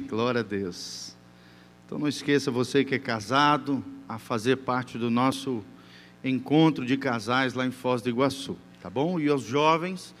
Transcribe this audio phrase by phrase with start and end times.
[0.00, 1.14] Glória a Deus.
[1.84, 5.62] Então não esqueça você que é casado a fazer parte do nosso
[6.24, 9.20] encontro de casais lá em Foz do Iguaçu, tá bom?
[9.20, 10.14] E aos jovens,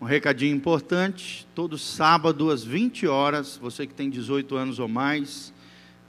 [0.00, 5.52] um recadinho importante, todo sábado às 20 horas, você que tem 18 anos ou mais,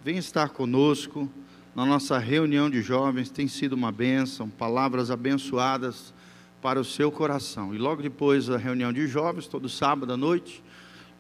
[0.04, 1.28] vem estar conosco
[1.76, 6.14] na nossa reunião de jovens, tem sido uma bênção, palavras abençoadas
[6.62, 7.74] para o seu coração.
[7.74, 10.64] E logo depois da reunião de jovens, todo sábado à noite,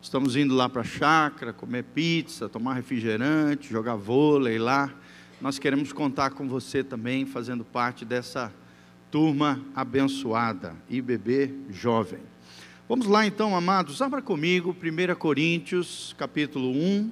[0.02, 4.90] Estamos indo lá para a chácara, comer pizza, tomar refrigerante, jogar vôlei lá.
[5.42, 8.52] Nós queremos contar com você também, fazendo parte dessa
[9.12, 12.22] turma abençoada, IBB Jovem.
[12.88, 17.12] Vamos lá então, amados, abra comigo 1 Coríntios, capítulo 1,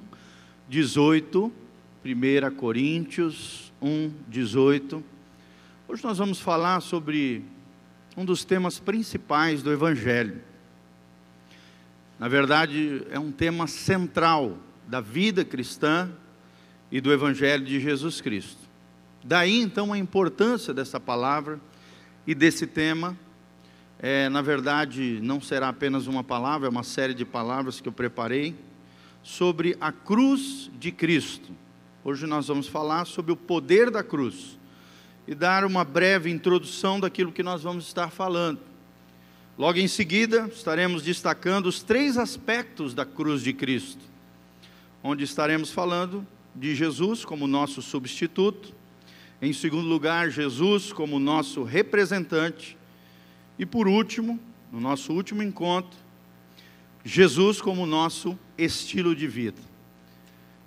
[0.66, 1.52] 18.
[2.02, 5.04] 1 Coríntios 1, 18.
[5.86, 7.44] Hoje nós vamos falar sobre
[8.16, 10.47] um dos temas principais do Evangelho
[12.18, 16.10] na verdade, é um tema central da vida cristã
[16.90, 18.58] e do Evangelho de Jesus Cristo.
[19.24, 21.60] Daí então a importância dessa palavra
[22.26, 23.16] e desse tema.
[24.00, 27.92] É, na verdade, não será apenas uma palavra, é uma série de palavras que eu
[27.92, 28.54] preparei
[29.22, 31.52] sobre a cruz de Cristo.
[32.04, 34.58] Hoje nós vamos falar sobre o poder da cruz
[35.26, 38.67] e dar uma breve introdução daquilo que nós vamos estar falando.
[39.58, 44.04] Logo em seguida, estaremos destacando os três aspectos da cruz de Cristo,
[45.02, 48.72] onde estaremos falando de Jesus como nosso substituto,
[49.42, 52.78] em segundo lugar, Jesus como nosso representante,
[53.58, 54.38] e por último,
[54.70, 55.98] no nosso último encontro,
[57.04, 59.60] Jesus como nosso estilo de vida.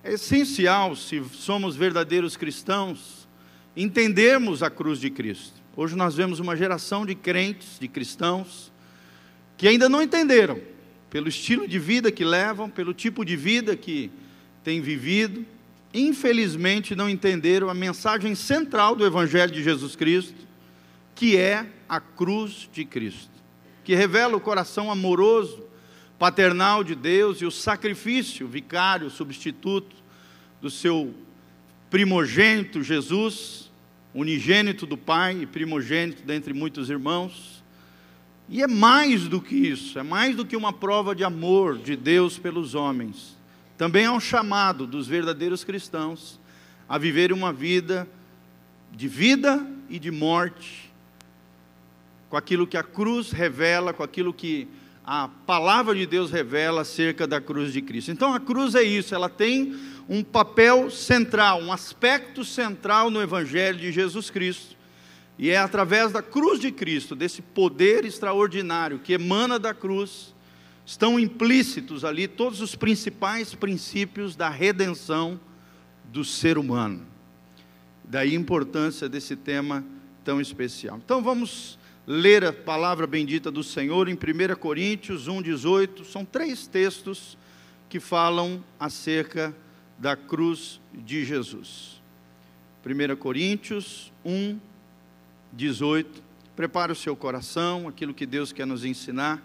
[0.04, 3.26] É essencial, se somos verdadeiros cristãos,
[3.74, 5.62] entendermos a cruz de Cristo.
[5.78, 8.70] Hoje nós vemos uma geração de crentes, de cristãos,
[9.62, 10.60] que ainda não entenderam,
[11.08, 14.10] pelo estilo de vida que levam, pelo tipo de vida que
[14.64, 15.46] têm vivido,
[15.94, 20.48] infelizmente não entenderam a mensagem central do Evangelho de Jesus Cristo,
[21.14, 23.30] que é a cruz de Cristo,
[23.84, 25.64] que revela o coração amoroso,
[26.18, 29.96] paternal de Deus e o sacrifício vicário, substituto
[30.60, 31.14] do seu
[31.88, 33.72] primogênito Jesus,
[34.12, 37.61] unigênito do Pai e primogênito dentre muitos irmãos
[38.52, 41.96] e é mais do que isso, é mais do que uma prova de amor de
[41.96, 43.38] Deus pelos homens.
[43.78, 46.38] Também é um chamado dos verdadeiros cristãos
[46.88, 48.06] a viver uma vida
[48.92, 50.92] de vida e de morte,
[52.30, 54.68] com aquilo que a cruz revela, com aquilo que
[55.06, 58.12] a palavra de Deus revela acerca da cruz de Cristo.
[58.12, 59.80] Então a cruz é isso, ela tem
[60.10, 64.76] um papel central, um aspecto central no Evangelho de Jesus Cristo.
[65.42, 70.36] E é através da cruz de Cristo, desse poder extraordinário que emana da cruz,
[70.86, 75.40] estão implícitos ali todos os principais princípios da redenção
[76.06, 77.08] do ser humano.
[78.04, 79.84] Daí a importância desse tema
[80.24, 81.02] tão especial.
[81.04, 86.04] Então vamos ler a palavra bendita do Senhor em 1 Coríntios 1,18.
[86.04, 87.36] São três textos
[87.90, 89.56] que falam acerca
[89.98, 92.00] da cruz de Jesus.
[92.86, 94.60] 1 Coríntios 1,
[95.54, 96.22] 18.
[96.56, 99.42] Prepare o seu coração, aquilo que Deus quer nos ensinar,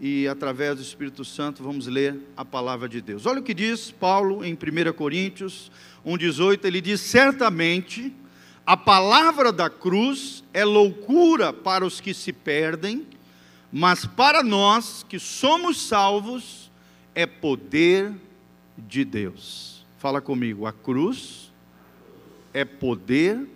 [0.00, 3.26] e através do Espírito Santo vamos ler a palavra de Deus.
[3.26, 5.70] Olha o que diz Paulo em 1 Coríntios
[6.04, 8.12] 1,18: ele diz: Certamente
[8.66, 13.06] a palavra da cruz é loucura para os que se perdem,
[13.70, 16.70] mas para nós que somos salvos
[17.14, 18.12] é poder
[18.76, 19.84] de Deus.
[19.98, 21.52] Fala comigo, a cruz
[22.52, 23.48] é poder de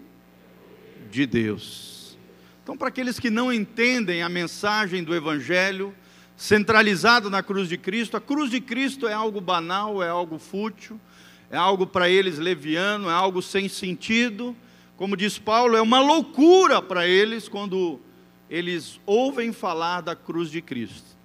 [1.27, 2.17] Deus.
[2.63, 5.95] Então, para aqueles que não entendem a mensagem do Evangelho,
[6.37, 11.01] centralizado na cruz de Cristo, a cruz de Cristo é algo banal, é algo fútil,
[11.51, 14.55] é algo para eles leviano, é algo sem sentido.
[14.97, 17.99] Como diz Paulo, é uma loucura para eles quando
[18.51, 21.17] eles ouvem falar da cruz de Cristo.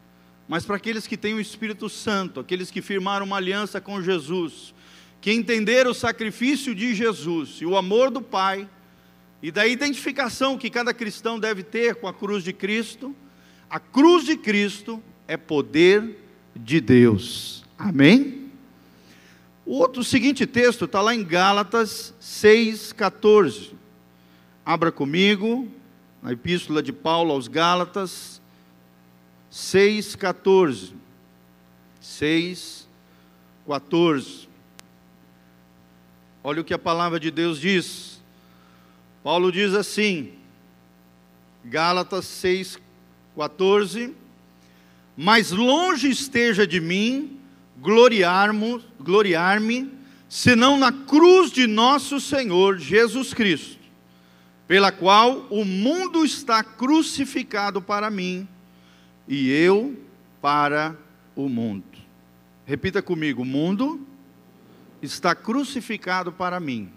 [0.48, 4.74] Mas para aqueles que têm o Espírito Santo, aqueles que firmaram uma aliança com Jesus,
[5.22, 8.68] que entenderam o sacrifício de Jesus e o amor do Pai,
[9.43, 13.13] e da identificação que cada cristão deve ter com a cruz de Cristo,
[13.69, 16.17] a cruz de Cristo é poder
[16.55, 17.66] de Deus.
[17.78, 18.49] Amém?
[19.66, 23.73] O outro o seguinte texto está lá em Gálatas 6,14.
[24.66, 25.67] Abra comigo,
[26.22, 28.41] na epístola de Paulo aos Gálatas
[29.51, 30.93] 6,14.
[32.01, 34.47] 6,14.
[36.41, 38.13] Olha o que a palavra de Deus diz.
[39.23, 40.34] Paulo diz assim,
[41.64, 42.78] Gálatas 6,
[43.37, 44.14] 14:
[45.16, 47.40] Mas longe esteja de mim
[47.79, 49.90] gloriar-me, gloriar-me,
[50.28, 53.79] senão na cruz de nosso Senhor Jesus Cristo,
[54.67, 58.46] pela qual o mundo está crucificado para mim
[59.26, 59.97] e eu
[60.41, 60.97] para
[61.34, 61.85] o mundo.
[62.66, 64.05] Repita comigo: o mundo
[65.02, 66.91] está crucificado para mim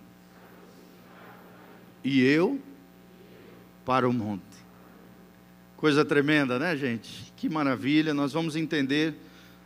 [2.07, 2.61] e eu
[3.85, 4.41] para o mundo.
[5.77, 7.33] Coisa tremenda, né, gente?
[7.37, 8.15] Que maravilha.
[8.15, 9.13] Nós vamos entender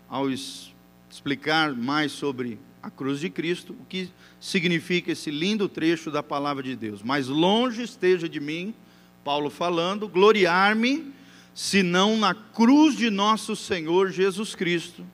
[0.09, 4.11] ao explicar mais sobre a cruz de Cristo, o que
[4.41, 7.03] significa esse lindo trecho da palavra de Deus.
[7.03, 8.75] Mas longe esteja de mim,
[9.23, 11.13] Paulo falando, gloriar-me,
[11.55, 15.05] senão na cruz de nosso Senhor Jesus Cristo,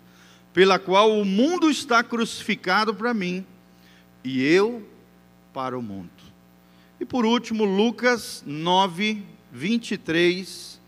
[0.54, 3.44] pela qual o mundo está crucificado para mim
[4.22, 4.88] e eu
[5.52, 6.25] para o mundo.
[6.98, 9.22] E por último, Lucas 9,
[9.52, 10.80] 23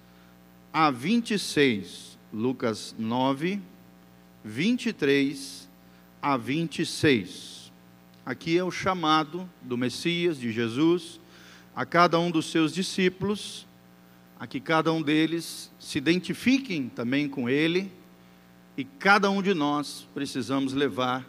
[0.72, 2.18] a 26.
[2.32, 3.60] Lucas 9,
[4.42, 5.68] 23
[6.22, 7.70] a 26.
[8.24, 11.20] Aqui é o chamado do Messias, de Jesus,
[11.76, 13.66] a cada um dos seus discípulos,
[14.40, 17.92] a que cada um deles se identifiquem também com ele,
[18.76, 21.26] e cada um de nós precisamos levar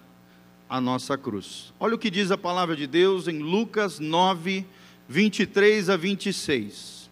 [0.70, 1.74] a nossa cruz.
[1.80, 4.66] Olha o que diz a palavra de Deus em Lucas 9,
[5.08, 7.10] 23 a 26.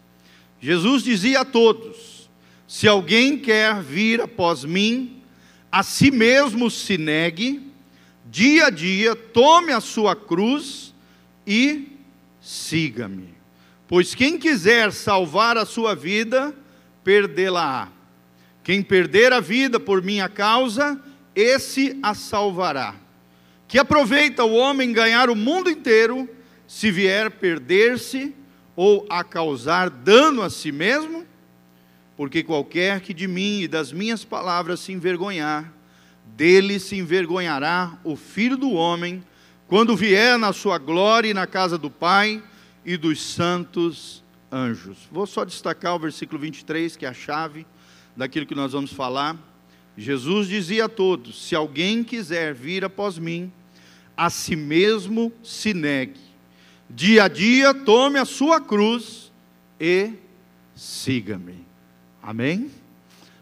[0.60, 2.30] Jesus dizia a todos:
[2.68, 5.20] se alguém quer vir após mim,
[5.72, 7.68] a si mesmo se negue,
[8.30, 10.94] dia a dia, tome a sua cruz
[11.46, 11.88] e
[12.40, 13.34] siga-me.
[13.88, 16.54] Pois quem quiser salvar a sua vida,
[17.02, 17.88] perdê-la-á.
[18.62, 21.00] Quem perder a vida por minha causa,
[21.34, 23.07] esse a salvará.
[23.68, 26.28] Que aproveita o homem ganhar o mundo inteiro,
[26.66, 28.34] se vier perder-se
[28.74, 31.28] ou a causar dano a si mesmo?
[32.18, 35.72] porque qualquer que de mim e das minhas palavras se envergonhar,
[36.26, 39.22] dele se envergonhará o filho do homem,
[39.68, 42.42] quando vier na sua glória e na casa do Pai
[42.84, 44.98] e dos santos anjos.
[45.12, 47.64] Vou só destacar o versículo 23, que é a chave
[48.16, 49.36] daquilo que nós vamos falar.
[49.96, 53.52] Jesus dizia a todos: Se alguém quiser vir após mim,
[54.18, 56.18] a si mesmo se negue.
[56.90, 59.30] Dia a dia tome a sua cruz
[59.78, 60.10] e
[60.74, 61.64] siga-me.
[62.20, 62.68] Amém?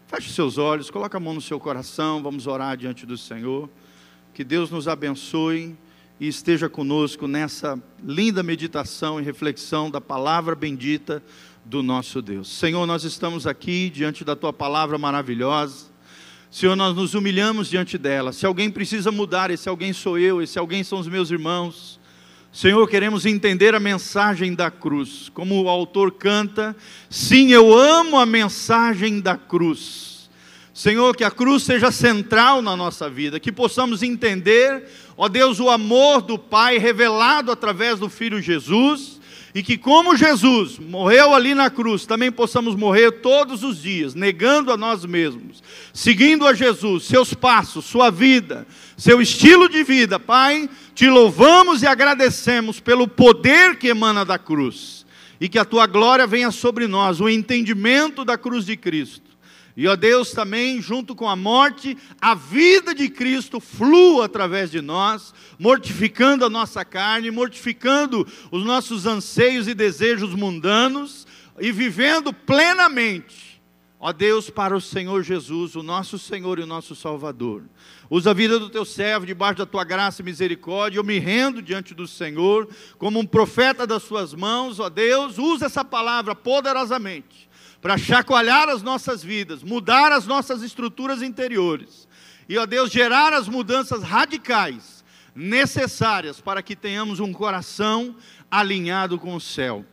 [0.05, 3.67] Feche seus olhos, coloque a mão no seu coração, vamos orar diante do Senhor.
[4.35, 5.75] Que Deus nos abençoe
[6.19, 11.23] e esteja conosco nessa linda meditação e reflexão da palavra bendita
[11.65, 12.47] do nosso Deus.
[12.47, 15.87] Senhor, nós estamos aqui diante da tua palavra maravilhosa.
[16.57, 18.33] Senhor, nós nos humilhamos diante dela.
[18.33, 21.99] Se alguém precisa mudar, esse alguém sou eu, esse alguém são os meus irmãos.
[22.51, 25.29] Senhor, queremos entender a mensagem da cruz.
[25.35, 26.75] Como o autor canta,
[27.11, 30.31] sim, eu amo a mensagem da cruz.
[30.73, 34.83] Senhor, que a cruz seja central na nossa vida, que possamos entender,
[35.15, 39.16] ó Deus, o amor do Pai revelado através do Filho Jesus
[39.57, 44.71] e que, como Jesus morreu ali na cruz, também possamos morrer todos os dias, negando
[44.71, 50.19] a nós mesmos, seguindo a Jesus, seus passos, sua vida, seu estilo de vida.
[50.19, 55.07] Pai, te louvamos e agradecemos pelo poder que emana da cruz
[55.41, 59.26] e que a tua glória venha sobre nós, o entendimento da cruz de Cristo
[59.77, 64.81] e ó Deus, também, junto com a morte, a vida de Cristo flua através de
[64.81, 71.27] nós, mortificando a nossa carne, mortificando os nossos anseios e desejos mundanos
[71.59, 73.61] e vivendo plenamente,
[73.99, 77.61] ó Deus, para o Senhor Jesus, o nosso Senhor e o nosso Salvador.
[78.09, 80.97] Usa a vida do teu servo debaixo da tua graça e misericórdia.
[80.97, 85.37] Eu me rendo diante do Senhor como um profeta das suas mãos, ó Deus.
[85.37, 87.46] Usa essa palavra poderosamente
[87.81, 92.07] para chacoalhar as nossas vidas, mudar as nossas estruturas interiores
[92.49, 95.03] e, ó Deus, gerar as mudanças radicais
[95.35, 98.15] necessárias para que tenhamos um coração
[98.49, 99.85] alinhado com o céu.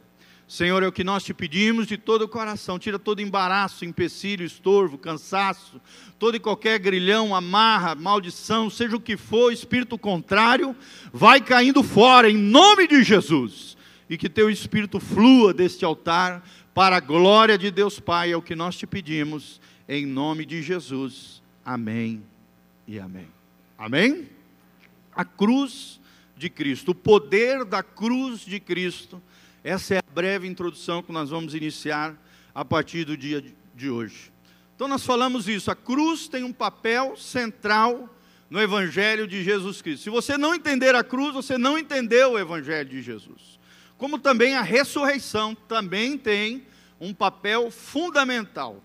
[0.46, 2.78] Senhor, é o que nós te pedimos de todo o coração.
[2.78, 5.80] Tira todo embaraço, empecilho, estorvo, cansaço,
[6.18, 10.76] todo e qualquer grilhão, amarra, maldição, seja o que for, espírito contrário,
[11.12, 13.76] vai caindo fora em nome de Jesus.
[14.08, 18.42] E que teu espírito flua deste altar para a glória de Deus Pai, é o
[18.42, 21.40] que nós te pedimos, em nome de Jesus.
[21.64, 22.20] Amém
[22.86, 23.28] e amém.
[23.78, 24.28] Amém?
[25.14, 26.00] A cruz
[26.36, 29.22] de Cristo, o poder da cruz de Cristo.
[29.62, 32.16] Essa é a breve introdução que nós vamos iniciar
[32.52, 33.42] a partir do dia
[33.74, 34.32] de hoje.
[34.74, 38.12] Então, nós falamos isso, a cruz tem um papel central
[38.50, 40.02] no Evangelho de Jesus Cristo.
[40.02, 43.54] Se você não entender a cruz, você não entendeu o Evangelho de Jesus
[43.98, 46.66] como também a ressurreição também tem
[47.00, 48.82] um papel fundamental.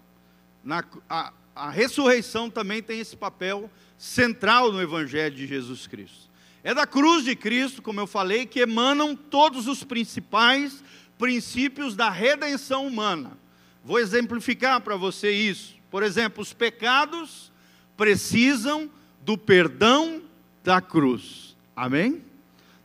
[0.64, 6.30] Na, a, a ressurreição também tem esse papel central no Evangelho de Jesus Cristo.
[6.64, 10.84] É da cruz de Cristo, como eu falei, que emanam todos os principais
[11.18, 13.38] princípios da redenção humana.
[13.84, 15.76] Vou exemplificar para você isso.
[15.90, 17.52] Por exemplo, os pecados
[17.98, 18.90] precisam
[19.24, 20.22] do perdão
[20.64, 21.58] da cruz.
[21.76, 22.24] Amém?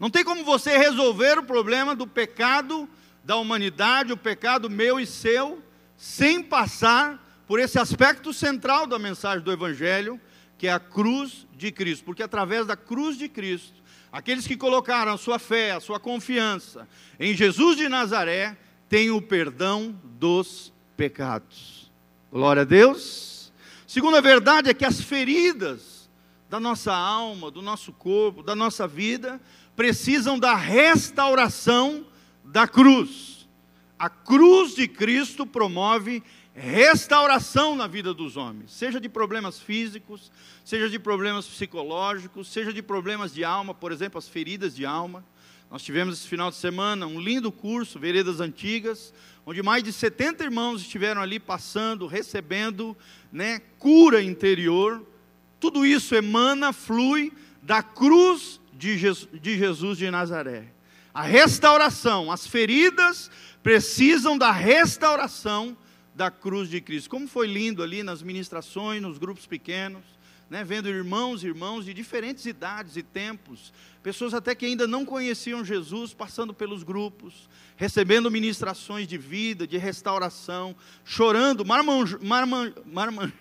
[0.04, 2.87] Não tem como você resolver o problema do pecado
[3.25, 5.62] da humanidade, o pecado meu e seu,
[5.96, 10.20] sem passar por esse aspecto central da mensagem do Evangelho,
[10.58, 12.04] que é a cruz de Cristo.
[12.04, 13.82] Porque através da cruz de Cristo,
[14.12, 16.87] aqueles que colocaram a sua fé, a sua confiança
[17.18, 18.58] em Jesus de Nazaré,
[18.90, 21.90] têm o perdão dos pecados.
[22.30, 23.50] Glória a Deus.
[23.87, 25.94] Segunda verdade é que as feridas
[26.50, 29.40] da nossa alma, do nosso corpo, da nossa vida,
[29.76, 32.06] precisam da restauração
[32.44, 33.48] da cruz.
[33.98, 36.22] A cruz de Cristo promove
[36.54, 40.30] restauração na vida dos homens, seja de problemas físicos,
[40.64, 45.24] seja de problemas psicológicos, seja de problemas de alma, por exemplo, as feridas de alma.
[45.68, 49.12] Nós tivemos esse final de semana um lindo curso, Veredas Antigas,
[49.44, 52.96] onde mais de 70 irmãos estiveram ali passando, recebendo
[53.32, 55.04] né, cura interior.
[55.58, 60.64] Tudo isso emana, flui da cruz de Jesus de, Nazaré.
[61.12, 63.30] A restauração, as feridas
[63.62, 65.76] precisam da restauração
[66.14, 67.10] da cruz de Cristo.
[67.10, 70.02] Como foi lindo ali nas ministrações, nos grupos pequenos,
[70.50, 75.04] né, vendo irmãos e irmãos de diferentes idades e tempos, pessoas até que ainda não
[75.04, 83.32] conheciam Jesus, passando pelos grupos, recebendo ministrações de vida, de restauração, chorando, marmanjo, marman, marman,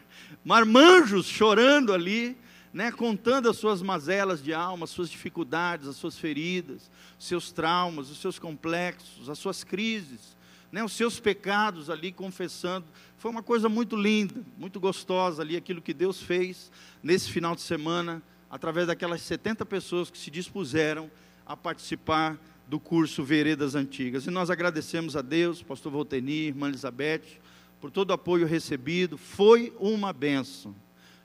[0.43, 2.37] marmanjos chorando ali,
[2.74, 6.89] né, contando as suas mazelas de alma, as suas dificuldades, as suas feridas,
[7.20, 10.36] seus traumas, os seus complexos, as suas crises
[10.74, 12.88] né, os seus pecados ali, confessando.
[13.15, 16.72] Foi uma coisa muito linda, muito gostosa ali, aquilo que Deus fez
[17.03, 21.12] nesse final de semana, através daquelas 70 pessoas que se dispuseram
[21.46, 24.25] a participar do curso Veredas Antigas.
[24.25, 27.39] E nós agradecemos a Deus, pastor Volteni, irmã Elizabeth,
[27.80, 29.15] por todo o apoio recebido.
[29.15, 30.75] Foi uma benção.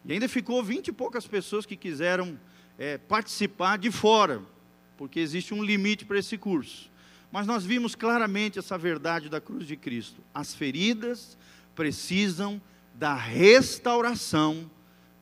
[0.05, 2.39] E ainda ficou vinte e poucas pessoas que quiseram
[2.79, 4.43] é, participar de fora,
[4.97, 6.91] porque existe um limite para esse curso.
[7.31, 10.23] Mas nós vimos claramente essa verdade da cruz de Cristo.
[10.33, 11.37] As feridas
[11.75, 12.61] precisam
[12.95, 14.71] da restauração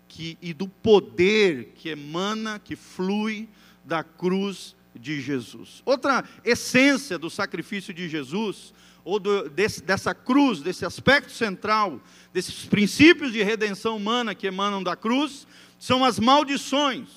[0.09, 3.49] que, e do poder que emana, que flui
[3.85, 5.83] da cruz de Jesus.
[5.85, 8.73] Outra essência do sacrifício de Jesus,
[9.06, 12.00] ou do, desse, dessa cruz, desse aspecto central,
[12.34, 15.46] desses princípios de redenção humana que emanam da cruz,
[15.78, 17.08] são as maldições,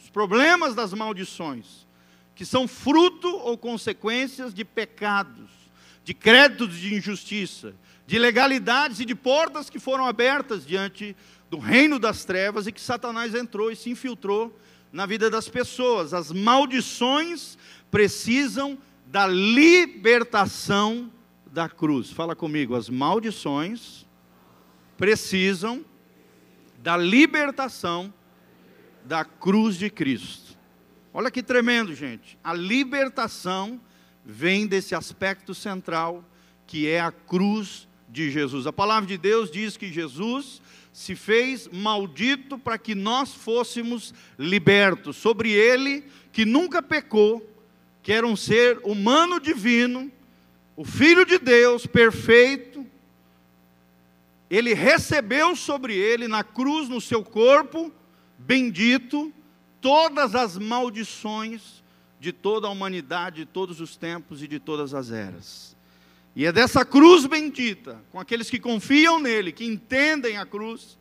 [0.00, 1.82] os problemas das maldições
[2.36, 5.50] que são fruto ou consequências de pecados,
[6.04, 7.74] de créditos de injustiça,
[8.06, 11.16] de legalidades e de portas que foram abertas diante
[11.50, 14.56] do reino das trevas e que Satanás entrou e se infiltrou
[14.92, 16.14] na vida das pessoas.
[16.14, 17.58] As maldições
[17.90, 21.10] precisam da libertação
[21.52, 22.10] da cruz.
[22.10, 24.06] Fala comigo, as maldições
[24.96, 25.84] precisam
[26.78, 28.12] da libertação
[29.04, 30.56] da cruz de Cristo.
[31.12, 32.38] Olha que tremendo, gente.
[32.42, 33.78] A libertação
[34.24, 36.24] vem desse aspecto central
[36.66, 38.66] que é a cruz de Jesus.
[38.66, 45.18] A palavra de Deus diz que Jesus se fez maldito para que nós fôssemos libertos.
[45.18, 47.46] Sobre ele, que nunca pecou,
[48.02, 50.10] que era um ser humano divino,
[50.76, 52.86] o Filho de Deus, perfeito,
[54.50, 57.92] ele recebeu sobre ele, na cruz, no seu corpo,
[58.38, 59.32] bendito,
[59.80, 61.82] todas as maldições
[62.20, 65.76] de toda a humanidade, de todos os tempos e de todas as eras.
[66.36, 70.98] E é dessa cruz bendita, com aqueles que confiam nele, que entendem a cruz,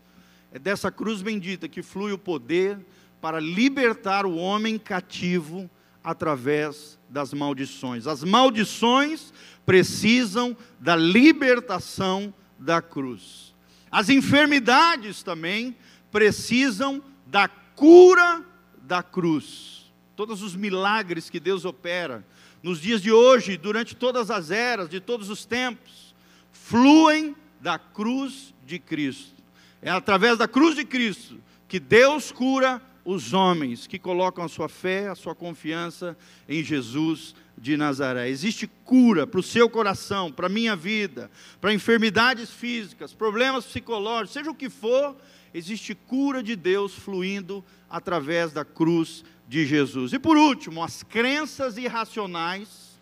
[0.52, 2.78] é dessa cruz bendita que flui o poder
[3.22, 5.70] para libertar o homem cativo
[6.04, 8.08] através das maldições.
[8.08, 9.34] As maldições
[9.66, 13.54] precisam da libertação da cruz.
[13.92, 15.76] As enfermidades também
[16.12, 18.44] precisam da cura
[18.82, 19.92] da cruz.
[20.16, 22.26] Todos os milagres que Deus opera
[22.62, 26.14] nos dias de hoje, durante todas as eras, de todos os tempos,
[26.52, 29.42] fluem da cruz de Cristo.
[29.82, 34.70] É através da cruz de Cristo que Deus cura os homens que colocam a sua
[34.70, 36.16] fé, a sua confiança
[36.48, 38.28] em Jesus de Nazaré.
[38.28, 41.30] Existe cura para o seu coração, para a minha vida,
[41.62, 45.16] para enfermidades físicas, problemas psicológicos, seja o que for,
[45.54, 50.12] existe cura de Deus fluindo através da cruz de Jesus.
[50.12, 53.00] E por último, as crenças irracionais,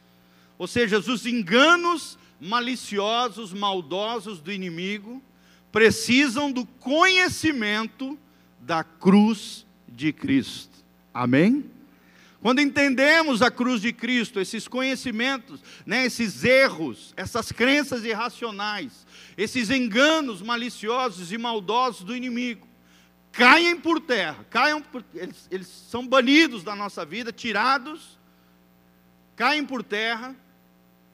[0.58, 5.24] ou seja, os enganos maliciosos, maldosos do inimigo,
[5.72, 8.20] precisam do conhecimento
[8.60, 10.78] da cruz de Cristo.
[11.14, 11.79] Amém?
[12.42, 19.06] Quando entendemos a cruz de Cristo, esses conhecimentos, né, esses erros, essas crenças irracionais,
[19.38, 22.66] esses enganos maliciosos e maldosos do inimigo,
[23.32, 28.18] caem por terra, caiam por, eles, eles são banidos da nossa vida, tirados,
[29.36, 30.34] caem por terra,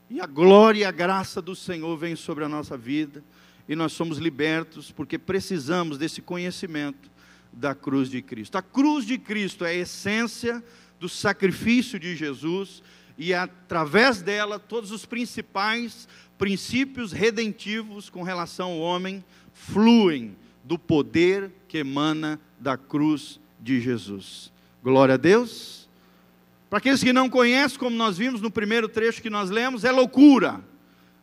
[0.08, 3.24] e a glória e a graça do Senhor vem sobre a nossa vida,
[3.68, 7.10] e nós somos libertos, porque precisamos desse conhecimento
[7.52, 8.58] da cruz de Cristo.
[8.58, 10.64] A cruz de Cristo é a essência
[11.06, 12.82] do sacrifício de Jesus
[13.16, 21.52] e através dela todos os principais princípios redentivos com relação ao homem fluem do poder
[21.68, 24.52] que emana da cruz de Jesus.
[24.84, 25.88] Glória a Deus.
[26.72, 29.92] Para aqueles que não conhecem, como nós vimos no primeiro trecho que nós lemos, é
[29.92, 30.60] loucura,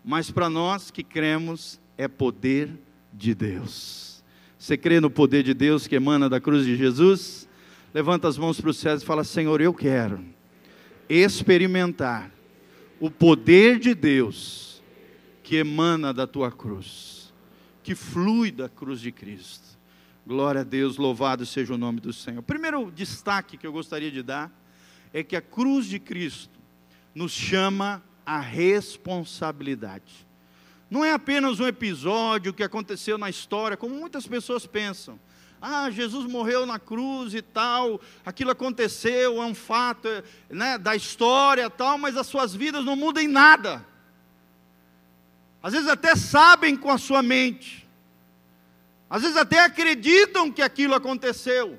[0.04, 2.70] mas para nós que cremos, é poder
[3.12, 4.22] de Deus.
[4.56, 7.48] Você crê no poder de Deus que emana da cruz de Jesus?
[7.92, 10.24] Levanta as mãos para o céu e fala: Senhor, eu quero
[11.08, 12.30] experimentar
[12.98, 14.82] o poder de Deus
[15.42, 17.32] que emana da tua cruz,
[17.82, 19.72] que flui da cruz de Cristo.
[20.24, 22.38] Glória a Deus, louvado seja o nome do Senhor.
[22.38, 24.52] O primeiro destaque que eu gostaria de dar
[25.12, 26.60] é que a cruz de Cristo
[27.14, 30.26] nos chama a responsabilidade.
[30.88, 35.18] Não é apenas um episódio que aconteceu na história, como muitas pessoas pensam
[35.62, 40.08] ah, Jesus morreu na cruz e tal, aquilo aconteceu, é um fato
[40.50, 43.86] né, da história tal, mas as suas vidas não mudam em nada.
[45.62, 47.88] Às vezes até sabem com a sua mente,
[49.08, 51.78] às vezes até acreditam que aquilo aconteceu.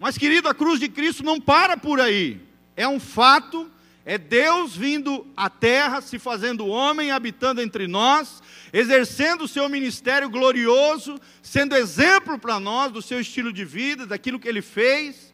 [0.00, 2.40] Mas, querido, a cruz de Cristo não para por aí.
[2.76, 3.70] É um fato
[4.06, 10.28] é Deus vindo à terra, se fazendo homem, habitando entre nós, exercendo o seu ministério
[10.28, 15.32] glorioso, sendo exemplo para nós do seu estilo de vida, daquilo que ele fez,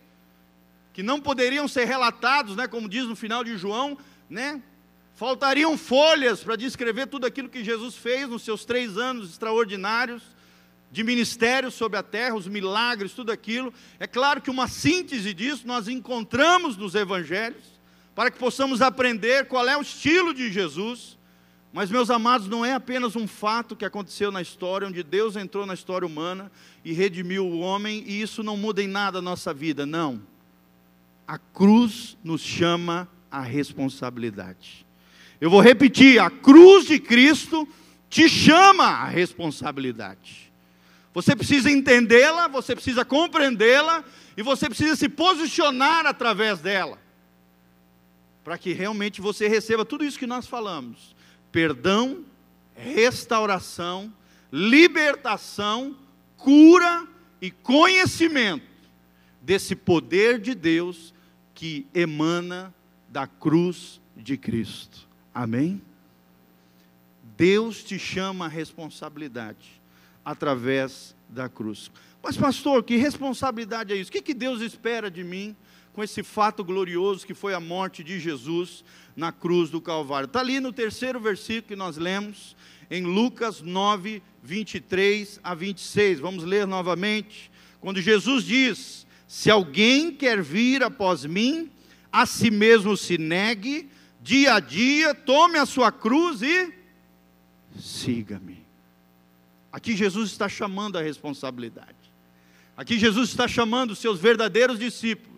[0.93, 3.99] que não poderiam ser relatados, né, como diz no final de João,
[4.29, 4.63] né?
[5.17, 10.23] Faltariam folhas para descrever tudo aquilo que Jesus fez nos seus três anos extraordinários
[10.93, 13.75] de ministério sobre a terra, os milagres, tudo aquilo.
[13.99, 17.80] É claro que uma síntese disso nós encontramos nos evangelhos
[18.15, 21.19] para que possamos aprender qual é o estilo de Jesus.
[21.73, 25.65] Mas, meus amados, não é apenas um fato que aconteceu na história, onde Deus entrou
[25.65, 26.51] na história humana
[26.85, 30.21] e redimiu o homem, e isso não muda em nada a nossa vida, não.
[31.27, 34.85] A cruz nos chama à responsabilidade.
[35.41, 37.69] Eu vou repetir: a cruz de Cristo
[38.09, 40.51] te chama à responsabilidade.
[41.15, 44.05] Você precisa entendê-la, você precisa compreendê-la,
[44.37, 46.99] e você precisa se posicionar através dela
[48.51, 51.15] para que realmente você receba tudo isso que nós falamos:
[51.53, 52.25] perdão,
[52.75, 54.13] restauração,
[54.51, 55.97] libertação,
[56.37, 57.07] cura
[57.41, 58.67] e conhecimento
[59.41, 61.15] desse poder de Deus
[61.55, 62.75] que emana
[63.09, 65.07] da cruz de Cristo.
[65.33, 65.81] Amém?
[67.37, 69.81] Deus te chama a responsabilidade
[70.25, 71.89] através da cruz.
[72.21, 74.11] Mas, pastor, que responsabilidade é isso?
[74.11, 75.55] O que, que Deus espera de mim?
[75.93, 78.85] Com esse fato glorioso que foi a morte de Jesus
[79.17, 80.27] na cruz do Calvário.
[80.27, 82.57] Está ali no terceiro versículo que nós lemos,
[82.91, 86.21] em Lucas 9, 23 a 26.
[86.21, 87.51] Vamos ler novamente.
[87.81, 91.71] Quando Jesus diz: Se alguém quer vir após mim,
[92.13, 93.89] a si mesmo se negue,
[94.21, 96.73] dia a dia, tome a sua cruz e
[97.79, 98.61] siga-me.
[99.73, 101.97] Aqui Jesus está chamando a responsabilidade.
[102.77, 105.30] Aqui Jesus está chamando os seus verdadeiros discípulos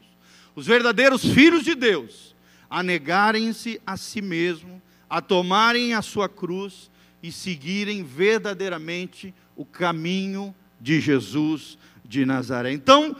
[0.54, 2.34] os verdadeiros filhos de Deus,
[2.68, 6.90] a negarem-se a si mesmo, a tomarem a sua cruz
[7.22, 12.72] e seguirem verdadeiramente o caminho de Jesus de Nazaré.
[12.72, 13.14] Então,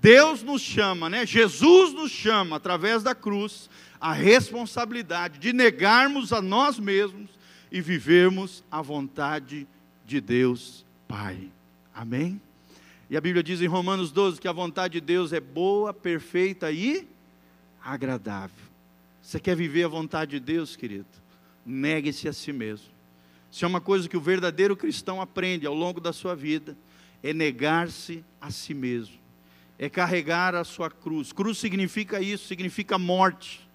[0.00, 1.24] Deus nos chama, né?
[1.24, 3.70] Jesus nos chama através da cruz
[4.00, 7.30] a responsabilidade de negarmos a nós mesmos
[7.72, 9.66] e vivermos a vontade
[10.04, 11.50] de Deus Pai.
[11.94, 12.40] Amém?
[13.08, 16.72] E a Bíblia diz em Romanos 12 que a vontade de Deus é boa, perfeita
[16.72, 17.06] e
[17.80, 18.66] agradável.
[19.22, 21.06] Você quer viver a vontade de Deus, querido?
[21.64, 22.88] Negue-se a si mesmo.
[23.48, 26.76] Se é uma coisa que o verdadeiro cristão aprende ao longo da sua vida,
[27.22, 29.16] é negar-se a si mesmo,
[29.78, 31.32] é carregar a sua cruz.
[31.32, 33.66] Cruz significa isso, significa morte,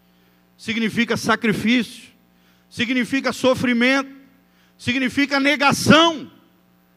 [0.57, 2.09] significa sacrifício,
[2.69, 4.13] significa sofrimento,
[4.77, 6.29] significa negação.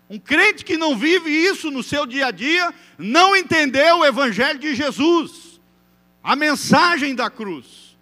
[0.09, 4.59] Um crente que não vive isso no seu dia a dia, não entendeu o Evangelho
[4.59, 5.61] de Jesus,
[6.23, 7.97] a mensagem da cruz.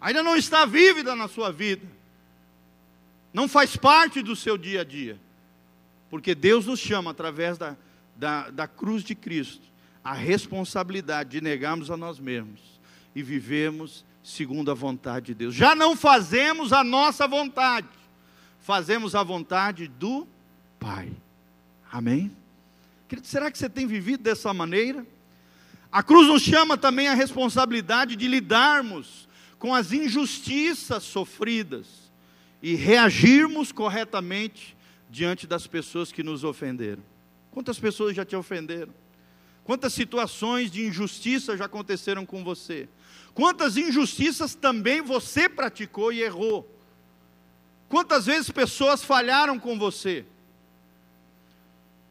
[0.00, 1.86] Ainda não está vívida na sua vida,
[3.32, 5.20] não faz parte do seu dia a dia.
[6.08, 7.76] Porque Deus nos chama, através da,
[8.16, 9.66] da, da cruz de Cristo,
[10.02, 12.60] a responsabilidade de negarmos a nós mesmos
[13.14, 15.54] e vivermos segundo a vontade de Deus.
[15.54, 17.88] Já não fazemos a nossa vontade,
[18.60, 20.26] fazemos a vontade do
[20.78, 21.10] Pai.
[21.90, 22.30] Amém?
[23.22, 25.06] será que você tem vivido dessa maneira?
[25.90, 29.26] A cruz nos chama também a responsabilidade de lidarmos
[29.58, 31.86] com as injustiças sofridas
[32.62, 34.76] e reagirmos corretamente
[35.08, 37.02] diante das pessoas que nos ofenderam.
[37.50, 38.92] Quantas pessoas já te ofenderam?
[39.64, 42.88] Quantas situações de injustiça já aconteceram com você?
[43.34, 46.68] Quantas injustiças também você praticou e errou?
[47.88, 50.24] Quantas vezes pessoas falharam com você?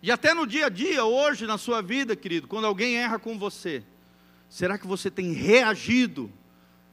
[0.07, 3.37] E até no dia a dia, hoje, na sua vida, querido, quando alguém erra com
[3.37, 3.83] você,
[4.47, 6.31] será que você tem reagido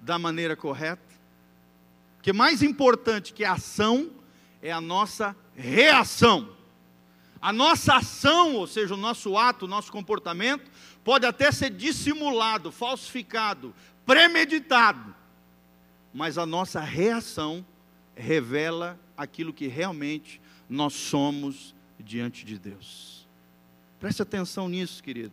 [0.00, 1.14] da maneira correta?
[2.16, 4.10] Porque mais importante que a ação
[4.60, 6.56] é a nossa reação.
[7.40, 10.68] A nossa ação, ou seja, o nosso ato, o nosso comportamento,
[11.04, 13.72] pode até ser dissimulado, falsificado,
[14.04, 15.14] premeditado,
[16.12, 17.64] mas a nossa reação
[18.16, 23.26] revela aquilo que realmente nós somos diante de Deus.
[23.98, 25.32] Preste atenção nisso, querido.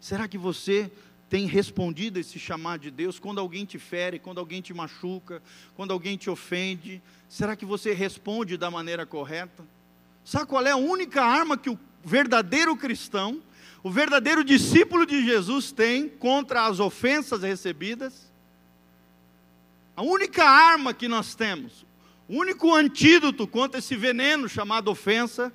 [0.00, 0.90] Será que você
[1.28, 5.42] tem respondido esse chamado de Deus quando alguém te fere, quando alguém te machuca,
[5.74, 7.02] quando alguém te ofende?
[7.28, 9.64] Será que você responde da maneira correta?
[10.24, 13.42] Sabe qual é a única arma que o verdadeiro cristão,
[13.82, 18.30] o verdadeiro discípulo de Jesus tem contra as ofensas recebidas?
[19.96, 21.84] A única arma que nós temos,
[22.28, 25.52] o único antídoto contra esse veneno chamado ofensa,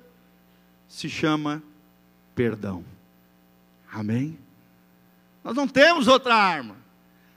[0.88, 1.62] se chama
[2.34, 2.84] perdão.
[3.92, 4.38] Amém?
[5.44, 6.76] Nós não temos outra arma.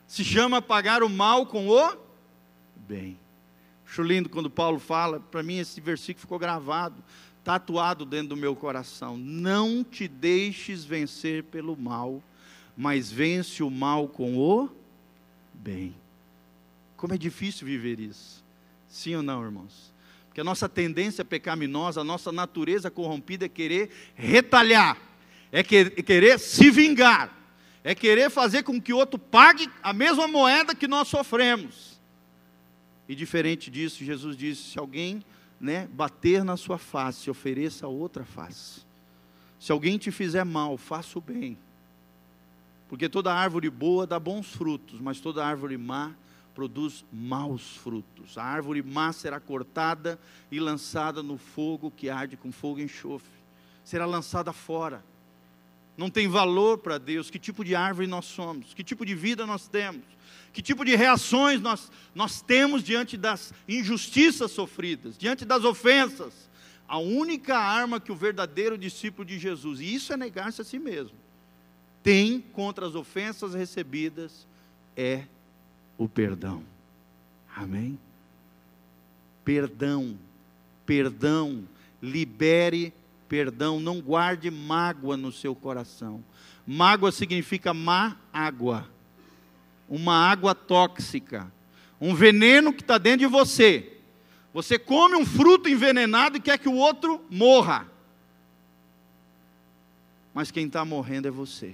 [0.08, 1.98] Se chama pagar o mal com o
[2.76, 3.18] bem.
[3.86, 6.96] Acho lindo quando Paulo fala, para mim esse versículo ficou gravado,
[7.44, 9.18] tatuado dentro do meu coração.
[9.18, 12.24] Não te deixes vencer pelo mal,
[12.76, 14.70] mas vence o mal com o
[15.54, 15.96] bem.
[16.96, 18.44] Como é difícil viver isso.
[18.88, 19.92] Sim ou não, irmãos?
[20.32, 24.98] Porque a nossa tendência pecaminosa, a nossa natureza corrompida é querer retalhar,
[25.52, 27.38] é querer se vingar,
[27.84, 32.00] é querer fazer com que outro pague a mesma moeda que nós sofremos.
[33.10, 35.22] E diferente disso, Jesus disse: se alguém
[35.60, 38.86] né, bater na sua face, ofereça outra face.
[39.60, 41.58] Se alguém te fizer mal, faça o bem.
[42.88, 46.14] Porque toda árvore boa dá bons frutos, mas toda árvore má
[46.62, 48.38] produz maus frutos.
[48.38, 50.20] A árvore má será cortada
[50.52, 53.32] e lançada no fogo que arde com fogo e enxofre.
[53.84, 55.04] Será lançada fora.
[55.98, 57.32] Não tem valor para Deus.
[57.32, 58.76] Que tipo de árvore nós somos?
[58.76, 60.04] Que tipo de vida nós temos?
[60.54, 66.48] Que tipo de reações nós, nós temos diante das injustiças sofridas, diante das ofensas?
[66.88, 70.78] A única arma que o verdadeiro discípulo de Jesus, e isso é negar-se a si
[70.78, 71.18] mesmo,
[72.04, 74.46] tem contra as ofensas recebidas
[74.96, 75.26] é
[76.04, 76.64] o perdão.
[77.56, 78.00] Amém?
[79.46, 80.18] Perdão,
[80.86, 81.64] perdão,
[82.02, 82.94] libere
[83.32, 86.22] perdão, não guarde mágoa no seu coração.
[86.68, 88.90] Mágoa significa má água,
[89.88, 91.50] uma água tóxica,
[92.00, 93.98] um veneno que está dentro de você.
[94.54, 97.88] Você come um fruto envenenado e quer que o outro morra.
[100.34, 101.74] Mas quem está morrendo é você,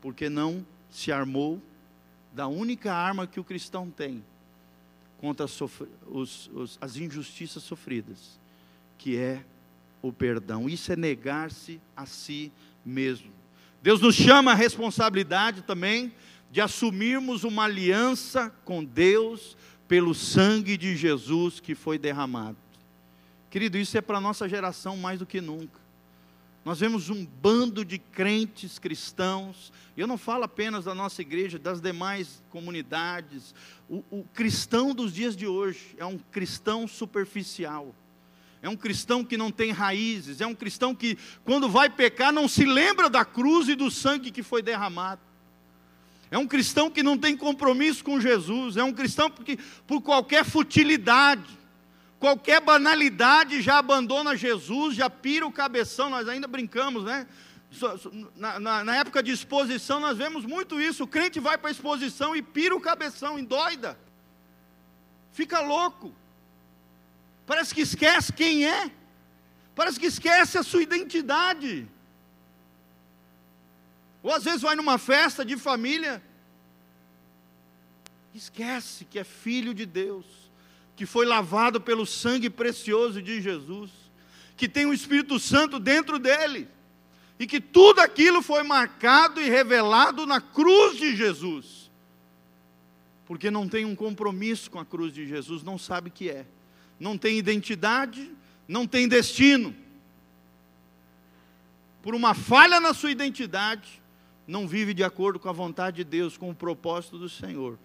[0.00, 1.60] porque não se armou
[2.32, 4.24] da única arma que o cristão tem
[5.18, 8.38] contra as, os, os, as injustiças sofridas,
[8.96, 9.44] que é
[10.00, 10.68] o perdão.
[10.68, 12.50] Isso é negar-se a si
[12.84, 13.30] mesmo.
[13.82, 16.12] Deus nos chama a responsabilidade também
[16.50, 22.56] de assumirmos uma aliança com Deus pelo sangue de Jesus que foi derramado.
[23.50, 25.80] Querido, isso é para a nossa geração mais do que nunca.
[26.64, 31.80] Nós vemos um bando de crentes cristãos, eu não falo apenas da nossa igreja, das
[31.80, 33.54] demais comunidades.
[33.88, 37.94] O, o, cristão dos dias de hoje é um cristão superficial,
[38.60, 42.46] é um cristão que não tem raízes, é um cristão que, quando vai pecar, não
[42.46, 45.22] se lembra da cruz e do sangue que foi derramado.
[46.30, 50.44] É um cristão que não tem compromisso com Jesus, é um cristão que, por qualquer
[50.44, 51.59] futilidade,
[52.20, 57.26] qualquer banalidade já abandona Jesus, já pira o cabeção, nós ainda brincamos, né?
[58.36, 61.04] Na, na, na, época de exposição, nós vemos muito isso.
[61.04, 63.98] O crente vai para a exposição e pira o cabeção, endoida.
[65.32, 66.12] Fica louco.
[67.46, 68.90] Parece que esquece quem é.
[69.74, 71.88] Parece que esquece a sua identidade.
[74.22, 76.20] Ou às vezes vai numa festa de família,
[78.34, 80.39] esquece que é filho de Deus
[81.00, 83.90] que foi lavado pelo sangue precioso de Jesus,
[84.54, 86.68] que tem o Espírito Santo dentro dele.
[87.38, 91.90] E que tudo aquilo foi marcado e revelado na cruz de Jesus.
[93.24, 96.44] Porque não tem um compromisso com a cruz de Jesus, não sabe o que é.
[96.98, 98.30] Não tem identidade,
[98.68, 99.74] não tem destino.
[102.02, 104.02] Por uma falha na sua identidade,
[104.46, 107.78] não vive de acordo com a vontade de Deus, com o propósito do Senhor,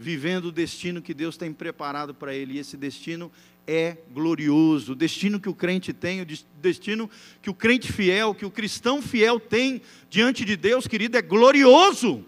[0.00, 2.54] vivendo o destino que Deus tem preparado para ele.
[2.54, 3.30] E esse destino
[3.66, 4.92] é glorioso.
[4.92, 6.26] O destino que o crente tem, o
[6.58, 7.08] destino
[7.42, 12.24] que o crente fiel, que o cristão fiel tem diante de Deus, querido, é glorioso.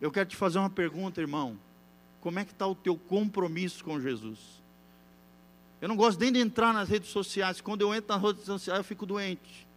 [0.00, 1.58] Eu quero te fazer uma pergunta, irmão.
[2.18, 4.38] Como é que está o teu compromisso com Jesus?
[5.82, 7.60] Eu não gosto nem de entrar nas redes sociais.
[7.60, 9.68] Quando eu entro nas redes sociais, eu fico doente.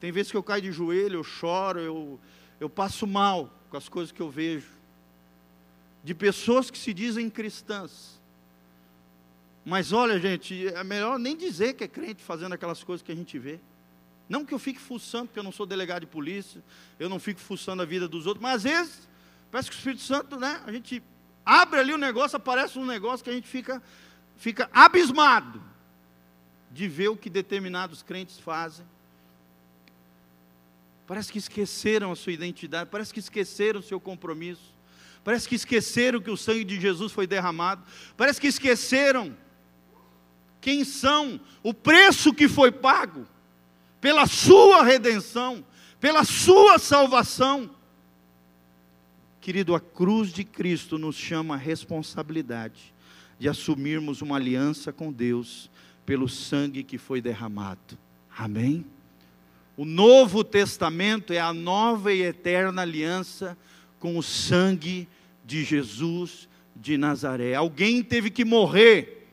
[0.00, 2.18] Tem vezes que eu caio de joelho, eu choro, eu,
[2.58, 4.77] eu passo mal com as coisas que eu vejo.
[6.02, 8.20] De pessoas que se dizem cristãs.
[9.64, 13.14] Mas olha, gente, é melhor nem dizer que é crente fazendo aquelas coisas que a
[13.14, 13.60] gente vê.
[14.28, 16.62] Não que eu fique fuçando, porque eu não sou delegado de polícia,
[16.98, 19.08] eu não fico fuçando a vida dos outros, mas às vezes,
[19.50, 21.02] parece que o Espírito Santo, né, a gente
[21.44, 23.82] abre ali o negócio, aparece um negócio que a gente fica,
[24.36, 25.62] fica abismado
[26.70, 28.86] de ver o que determinados crentes fazem
[31.08, 34.74] Parece que esqueceram a sua identidade, parece que esqueceram o seu compromisso,
[35.28, 37.82] parece que esqueceram que o sangue de Jesus foi derramado,
[38.16, 39.36] parece que esqueceram
[40.58, 43.26] quem são, o preço que foi pago
[44.00, 45.62] pela sua redenção,
[46.00, 47.68] pela sua salvação.
[49.38, 52.94] Querido, a cruz de Cristo nos chama a responsabilidade
[53.38, 55.70] de assumirmos uma aliança com Deus
[56.06, 57.98] pelo sangue que foi derramado.
[58.34, 58.82] Amém?
[59.76, 63.58] O Novo Testamento é a nova e eterna aliança
[64.00, 65.06] com o sangue
[65.48, 67.54] de Jesus de Nazaré.
[67.54, 69.26] Alguém teve que morrer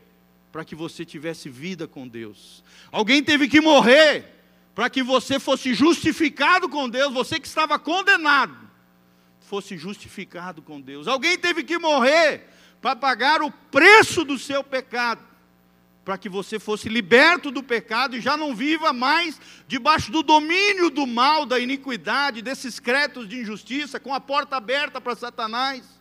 [0.50, 2.64] para que você tivesse vida com Deus.
[2.90, 4.24] Alguém teve que morrer
[4.74, 8.56] para que você fosse justificado com Deus, você que estava condenado,
[9.42, 11.06] fosse justificado com Deus.
[11.06, 12.48] Alguém teve que morrer
[12.82, 15.22] para pagar o preço do seu pecado
[16.06, 20.92] para que você fosse liberto do pecado e já não viva mais debaixo do domínio
[20.92, 25.95] do mal, da iniquidade, desses créditos de injustiça, com a porta aberta para Satanás.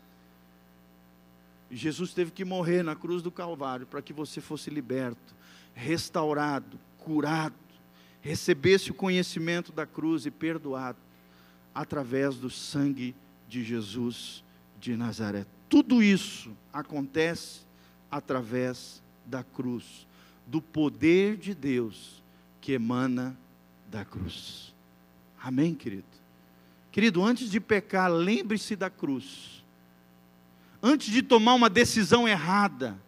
[1.70, 5.34] Jesus teve que morrer na cruz do Calvário para que você fosse liberto,
[5.74, 7.54] restaurado, curado,
[8.20, 10.98] recebesse o conhecimento da cruz e perdoado
[11.74, 13.14] através do sangue
[13.48, 14.42] de Jesus
[14.80, 15.46] de Nazaré.
[15.68, 17.60] Tudo isso acontece
[18.10, 20.06] através da cruz,
[20.46, 22.22] do poder de Deus
[22.60, 23.36] que emana
[23.90, 24.72] da cruz.
[25.42, 26.04] Amém, querido?
[26.92, 29.63] Querido, antes de pecar, lembre-se da cruz.
[30.86, 33.00] Antes de tomar uma decisão errada,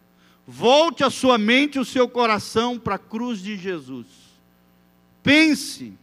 [0.47, 4.07] volte a sua mente e o seu coração para a cruz de Jesus.
[5.21, 5.93] Pense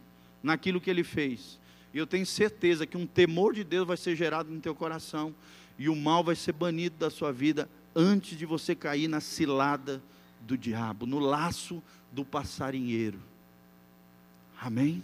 [0.41, 1.59] naquilo que ele fez.
[1.93, 5.35] E eu tenho certeza que um temor de Deus vai ser gerado no teu coração
[5.77, 10.01] e o mal vai ser banido da sua vida antes de você cair na cilada
[10.39, 13.19] do diabo, no laço do passarinheiro.
[14.61, 15.03] Amém?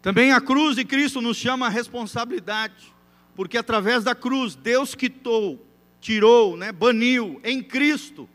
[0.00, 2.94] Também a cruz de Cristo nos chama a responsabilidade,
[3.36, 5.64] porque através da cruz Deus quitou,
[6.00, 8.28] tirou, né, baniu em Cristo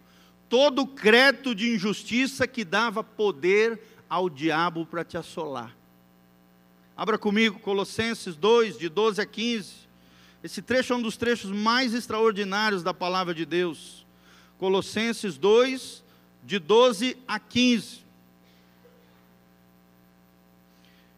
[0.48, 5.76] todo o crédito de injustiça que dava poder ao diabo para te assolar.
[6.96, 9.74] Abra comigo Colossenses 2, de 12 a 15.
[10.44, 14.06] Esse trecho é um dos trechos mais extraordinários da palavra de Deus.
[14.58, 16.04] Colossenses 2,
[16.44, 18.02] de 12 a 15.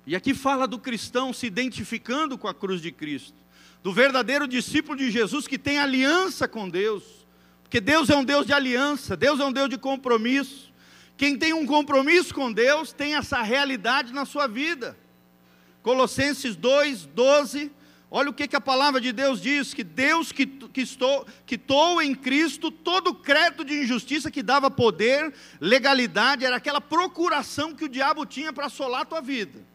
[0.05, 3.42] E aqui fala do cristão se identificando com a cruz de Cristo,
[3.83, 7.03] do verdadeiro discípulo de Jesus que tem aliança com Deus,
[7.61, 10.71] porque Deus é um Deus de aliança, Deus é um Deus de compromisso.
[11.15, 14.97] Quem tem um compromisso com Deus tem essa realidade na sua vida.
[15.81, 17.71] Colossenses 2, 12
[18.15, 21.99] Olha o que, que a palavra de Deus diz: que Deus que, que estou, quitou
[21.99, 27.85] em Cristo todo o crédito de injustiça que dava poder, legalidade, era aquela procuração que
[27.85, 29.65] o diabo tinha para assolar a tua vida.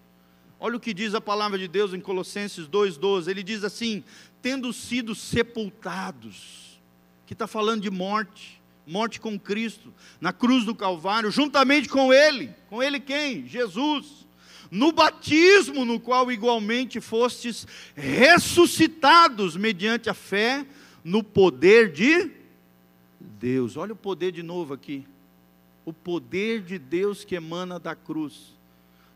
[0.61, 3.29] Olha o que diz a palavra de Deus em Colossenses 2,12.
[3.29, 4.03] Ele diz assim:
[4.43, 6.81] tendo sido sepultados,
[7.27, 12.53] que está falando de morte, morte com Cristo, na cruz do Calvário, juntamente com Ele.
[12.69, 13.47] Com Ele quem?
[13.47, 14.19] Jesus
[14.71, 20.67] no batismo no qual igualmente fostes ressuscitados mediante a fé
[21.03, 22.31] no poder de
[23.19, 23.77] Deus.
[23.77, 25.07] Olha o poder de novo aqui.
[25.85, 28.55] O poder de Deus que emana da cruz,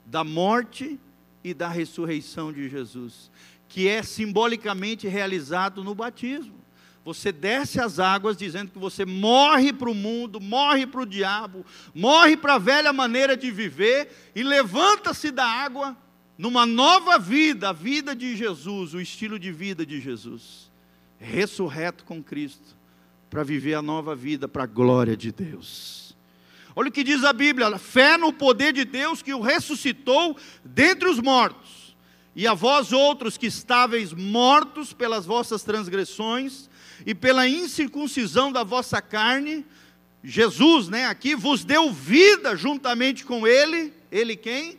[0.07, 0.99] da morte
[1.45, 3.31] e da ressurreição de Jesus,
[3.69, 6.61] que é simbolicamente realizado no batismo.
[7.05, 11.67] você desce as águas dizendo que você morre para o mundo, morre para o diabo,
[11.93, 15.97] morre para a velha maneira de viver e levanta-se da água
[16.39, 20.71] numa nova vida, a vida de Jesus, o estilo de vida de Jesus,
[21.19, 22.77] ressurreto com Cristo,
[23.29, 26.02] para viver a nova vida para a glória de Deus.
[26.75, 31.09] Olha o que diz a Bíblia: fé no poder de Deus que o ressuscitou dentre
[31.09, 31.97] os mortos.
[32.35, 36.71] E a vós outros que estáveis mortos pelas vossas transgressões
[37.05, 39.67] e pela incircuncisão da vossa carne,
[40.25, 44.79] Jesus, né, aqui vos deu vida juntamente com ele, ele quem?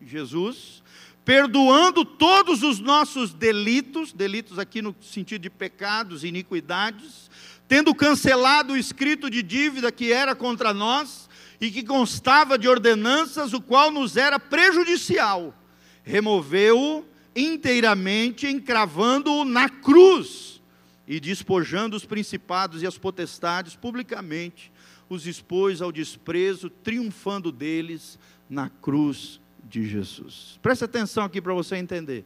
[0.00, 0.82] Jesus,
[1.24, 7.30] perdoando todos os nossos delitos, delitos aqui no sentido de pecados, iniquidades,
[7.66, 11.28] tendo cancelado o escrito de dívida que era contra nós
[11.62, 15.54] e que constava de ordenanças, o qual nos era prejudicial,
[16.02, 17.04] removeu-o
[17.36, 20.60] inteiramente, encravando-o na cruz
[21.06, 24.72] e despojando os principados e as potestades publicamente,
[25.08, 28.18] os expôs ao desprezo, triunfando deles
[28.50, 30.58] na cruz de Jesus.
[30.60, 32.24] Preste atenção aqui para você entender.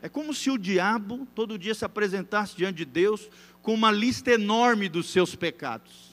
[0.00, 3.28] É como se o diabo todo dia se apresentasse diante de Deus
[3.60, 6.09] com uma lista enorme dos seus pecados.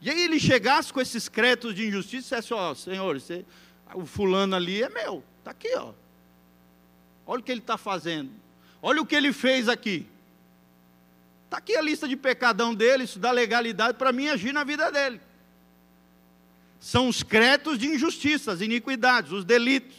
[0.00, 3.44] E aí ele chegasse com esses créditos de injustiça e dissesse: Ó, oh, Senhor, você,
[3.94, 5.92] o fulano ali é meu, está aqui, ó.
[7.26, 8.30] Olha o que ele está fazendo,
[8.80, 10.06] olha o que ele fez aqui.
[11.44, 14.90] Está aqui a lista de pecadão dele, isso dá legalidade para mim agir na vida
[14.90, 15.20] dele.
[16.78, 19.96] São os créditos de injustiças, iniquidades, os delitos.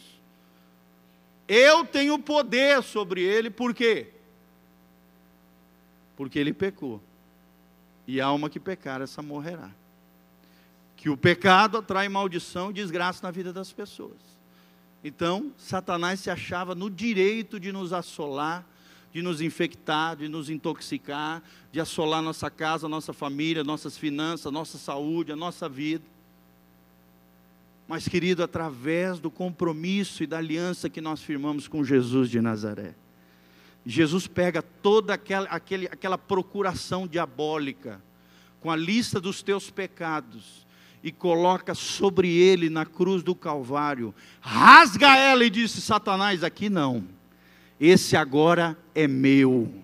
[1.46, 4.08] Eu tenho poder sobre ele, por quê?
[6.16, 7.00] Porque ele pecou.
[8.06, 9.70] E a alma que pecar, essa morrerá.
[11.02, 14.16] Que o pecado atrai maldição e desgraça na vida das pessoas.
[15.02, 18.64] Então, Satanás se achava no direito de nos assolar
[19.12, 24.78] de nos infectar, de nos intoxicar, de assolar nossa casa, nossa família, nossas finanças, nossa
[24.78, 26.04] saúde, a nossa vida.
[27.86, 32.94] Mas, querido, através do compromisso e da aliança que nós firmamos com Jesus de Nazaré,
[33.84, 38.00] Jesus pega toda aquela, aquele, aquela procuração diabólica,
[38.60, 40.64] com a lista dos teus pecados,
[41.02, 47.04] e coloca sobre ele na cruz do Calvário, rasga ela e disse: Satanás, aqui não
[47.82, 49.74] esse agora é meu.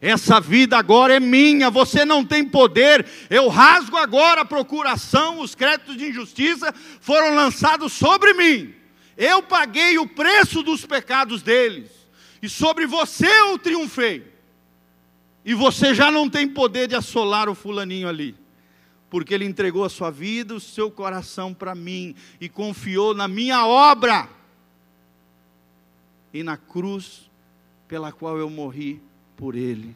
[0.00, 3.04] Essa vida agora é minha, você não tem poder.
[3.28, 8.72] Eu rasgo agora a procuração, os créditos de injustiça foram lançados sobre mim.
[9.16, 11.90] Eu paguei o preço dos pecados deles,
[12.40, 14.30] e sobre você eu triunfei.
[15.44, 18.36] E você já não tem poder de assolar o fulaninho ali,
[19.12, 23.66] porque ele entregou a sua vida, o seu coração para mim e confiou na minha
[23.66, 24.26] obra.
[26.32, 27.30] E na cruz
[27.86, 29.02] pela qual eu morri
[29.36, 29.94] por ele.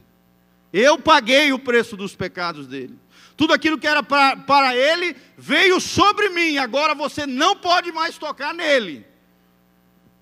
[0.70, 2.94] Eu paguei o preço dos pecados dele.
[3.38, 6.58] Tudo aquilo que era pra, para ele veio sobre mim.
[6.58, 9.02] Agora você não pode mais tocar nele,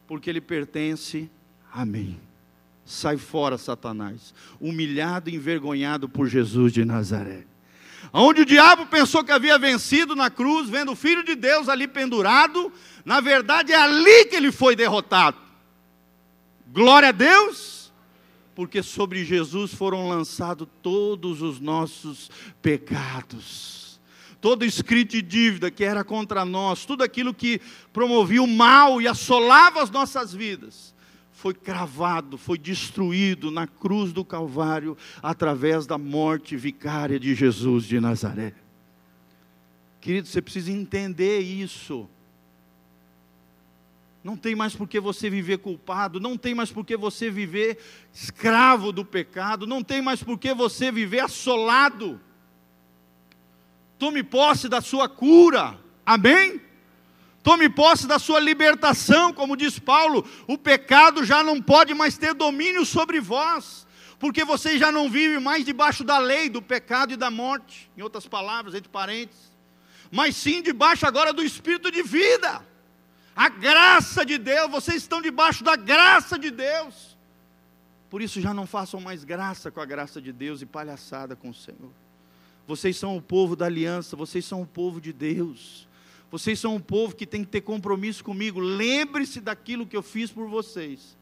[0.06, 1.28] porque ele pertence
[1.72, 2.20] a mim.
[2.84, 7.53] Sai fora, Satanás, humilhado e envergonhado por Jesus de Nazaré.
[8.12, 11.88] Onde o diabo pensou que havia vencido na cruz, vendo o Filho de Deus ali
[11.88, 12.72] pendurado,
[13.04, 15.36] na verdade é ali que ele foi derrotado.
[16.72, 17.92] Glória a Deus,
[18.54, 22.30] porque sobre Jesus foram lançados todos os nossos
[22.62, 24.00] pecados.
[24.40, 27.60] Todo escrito de dívida que era contra nós, tudo aquilo que
[27.92, 30.93] promovia o mal e assolava as nossas vidas,
[31.44, 38.00] foi cravado, foi destruído na cruz do Calvário através da morte vicária de Jesus de
[38.00, 38.54] Nazaré.
[40.00, 42.08] Querido, você precisa entender isso.
[44.24, 47.76] Não tem mais por que você viver culpado, não tem mais por que você viver
[48.10, 52.18] escravo do pecado, não tem mais por que você viver assolado.
[53.98, 56.58] Tome posse da sua cura, amém?
[57.44, 62.32] Tome posse da sua libertação, como diz Paulo, o pecado já não pode mais ter
[62.32, 63.86] domínio sobre vós,
[64.18, 68.00] porque você já não vive mais debaixo da lei do pecado e da morte, em
[68.00, 69.52] outras palavras, entre parênteses,
[70.10, 72.64] mas sim debaixo agora do espírito de vida.
[73.36, 77.14] A graça de Deus, vocês estão debaixo da graça de Deus.
[78.08, 81.50] Por isso já não façam mais graça com a graça de Deus e palhaçada com
[81.50, 81.92] o Senhor.
[82.66, 85.86] Vocês são o povo da aliança, vocês são o povo de Deus.
[86.30, 88.60] Vocês são um povo que tem que ter compromisso comigo.
[88.60, 91.16] Lembre-se daquilo que eu fiz por vocês.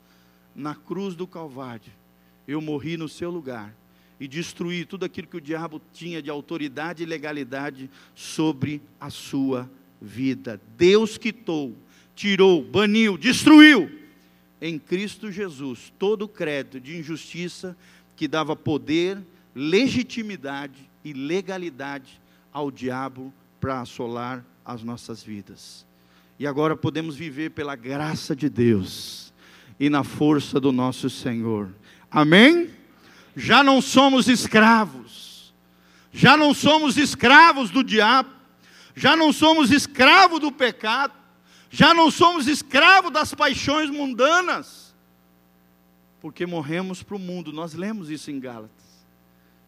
[0.55, 1.93] Na cruz do Calvário,
[2.47, 3.75] eu morri no seu lugar
[4.21, 9.69] e destruí tudo aquilo que o diabo tinha de autoridade e legalidade sobre a sua
[10.01, 10.61] vida.
[10.77, 11.75] Deus quitou
[12.15, 13.91] tirou, baniu, destruiu
[14.61, 17.77] em Cristo Jesus todo o crédito de injustiça
[18.15, 19.19] que dava poder,
[19.55, 22.21] legitimidade e legalidade
[22.53, 25.87] ao diabo para assolar as nossas vidas.
[26.39, 29.33] E agora podemos viver pela graça de Deus
[29.79, 31.75] e na força do nosso Senhor.
[32.11, 32.71] Amém?
[33.35, 35.55] Já não somos escravos,
[36.13, 38.31] já não somos escravos do diabo,
[38.95, 41.15] já não somos escravos do pecado,
[41.71, 44.95] já não somos escravos das paixões mundanas,
[46.21, 49.07] porque morremos para o mundo, nós lemos isso em Gálatas,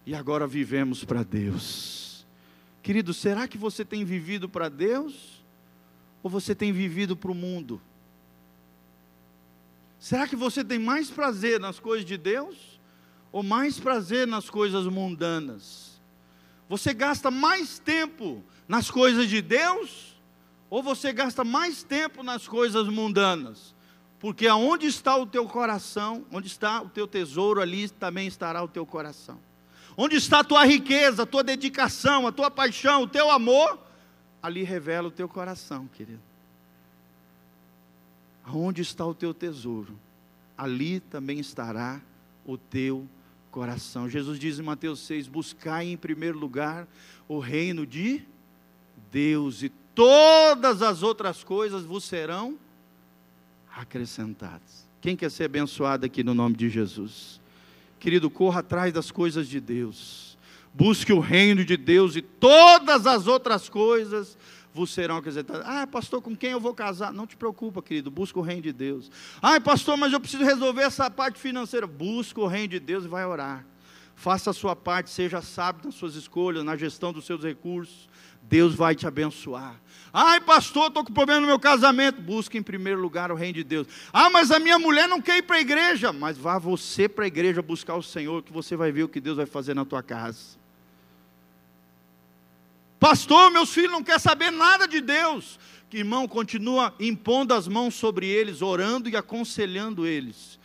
[0.05, 2.04] e agora vivemos para Deus.
[2.85, 5.43] Querido, será que você tem vivido para Deus?
[6.23, 7.83] Ou você tem vivido para o mundo?
[9.99, 12.81] Será que você tem mais prazer nas coisas de Deus?
[13.33, 16.01] Ou mais prazer nas coisas mundanas?
[16.69, 20.15] Você gasta mais tempo nas coisas de Deus?
[20.75, 23.73] ou você gasta mais tempo nas coisas mundanas.
[24.19, 28.67] Porque aonde está o teu coração, onde está o teu tesouro, ali também estará o
[28.67, 29.39] teu coração.
[29.97, 33.79] Onde está a tua riqueza, a tua dedicação, a tua paixão, o teu amor,
[34.43, 36.21] ali revela o teu coração, querido.
[38.45, 39.99] Aonde está o teu tesouro,
[40.59, 42.01] ali também estará
[42.45, 43.09] o teu
[43.51, 44.09] coração.
[44.09, 46.87] Jesus diz em Mateus 6: Buscai em primeiro lugar
[47.29, 48.23] o reino de
[49.11, 52.59] Deus e todas as outras coisas vos serão
[53.75, 54.85] acrescentadas.
[55.01, 57.41] Quem quer ser abençoado aqui no nome de Jesus?
[58.05, 60.37] Querido, corra atrás das coisas de Deus.
[60.75, 64.37] Busque o reino de Deus e todas as outras coisas
[64.75, 65.65] vos serão acrescentadas.
[65.67, 67.15] Ah, pastor, com quem eu vou casar?
[67.15, 69.11] Não te preocupa, querido, busca o reino de Deus.
[69.41, 71.87] Ah, pastor, mas eu preciso resolver essa parte financeira.
[71.87, 73.65] Busca o reino de Deus e vai orar.
[74.15, 78.09] Faça a sua parte, seja sábio nas suas escolhas, na gestão dos seus recursos.
[78.43, 79.81] Deus vai te abençoar.
[80.13, 82.21] Ai, pastor, estou com problema no meu casamento.
[82.21, 83.87] Busque em primeiro lugar o reino de Deus.
[84.13, 86.13] Ah, mas a minha mulher não quer ir para a igreja.
[86.13, 89.21] Mas vá você para a igreja buscar o Senhor, que você vai ver o que
[89.21, 90.59] Deus vai fazer na tua casa.
[93.01, 95.59] Pastor, meus filhos não querem saber nada de Deus.
[95.89, 100.59] Que irmão, continua impondo as mãos sobre eles, orando e aconselhando eles.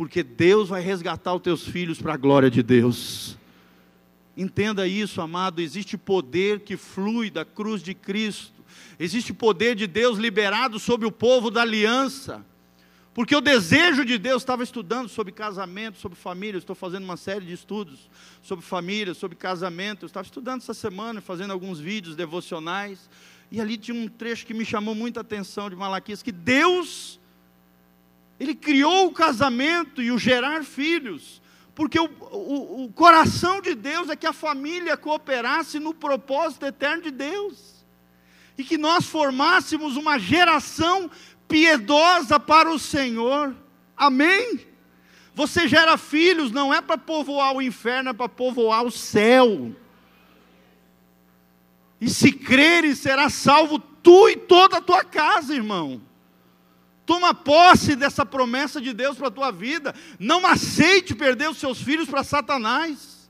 [0.00, 3.36] Porque Deus vai resgatar os teus filhos para a glória de Deus.
[4.34, 8.54] Entenda isso, amado, existe poder que flui da cruz de Cristo
[8.98, 12.42] existe poder de Deus liberado sobre o povo da aliança.
[13.12, 16.56] Porque o desejo de Deus estava estudando sobre casamento, sobre família.
[16.56, 18.08] Estou fazendo uma série de estudos
[18.40, 20.06] sobre família, sobre casamento.
[20.06, 23.10] Estava estudando essa semana, fazendo alguns vídeos devocionais.
[23.52, 27.19] E ali tinha um trecho que me chamou muita atenção de Malaquias: que Deus,
[28.40, 31.42] Ele criou o casamento e o gerar filhos.
[31.74, 37.02] Porque o, o, o coração de Deus é que a família cooperasse no propósito eterno
[37.02, 37.84] de Deus
[38.56, 41.10] e que nós formássemos uma geração
[41.46, 43.54] piedosa para o Senhor.
[43.96, 44.60] Amém?
[45.34, 49.74] Você gera filhos não é para povoar o inferno, é para povoar o céu.
[52.00, 56.00] E se creres, será salvo tu e toda a tua casa, irmão.
[57.10, 59.92] Toma posse dessa promessa de Deus para a tua vida.
[60.16, 63.28] Não aceite perder os seus filhos para Satanás.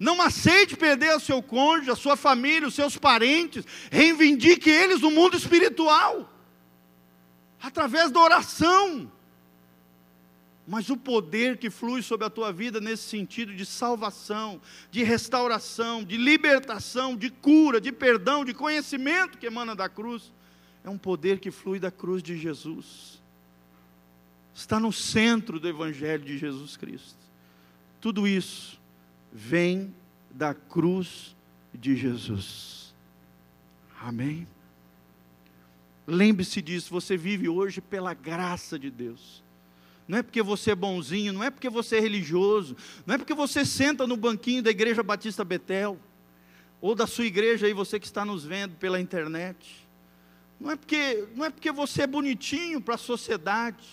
[0.00, 3.64] Não aceite perder o seu cônjuge, a sua família, os seus parentes.
[3.88, 6.28] Reivindique eles no mundo espiritual.
[7.62, 9.08] Através da oração.
[10.66, 14.60] Mas o poder que flui sobre a tua vida nesse sentido de salvação,
[14.90, 20.32] de restauração, de libertação, de cura, de perdão, de conhecimento que emana da cruz,
[20.84, 23.22] é um poder que flui da cruz de Jesus.
[24.54, 27.18] Está no centro do Evangelho de Jesus Cristo.
[28.00, 28.80] Tudo isso
[29.32, 29.94] vem
[30.30, 31.36] da cruz
[31.72, 32.94] de Jesus.
[34.00, 34.46] Amém?
[36.06, 39.42] Lembre-se disso, você vive hoje pela graça de Deus.
[40.06, 42.76] Não é porque você é bonzinho, não é porque você é religioso,
[43.06, 45.98] não é porque você senta no banquinho da Igreja Batista Betel,
[46.80, 49.86] ou da sua igreja aí, você que está nos vendo pela internet.
[50.62, 53.84] Não é porque, não é porque você é bonitinho para a sociedade.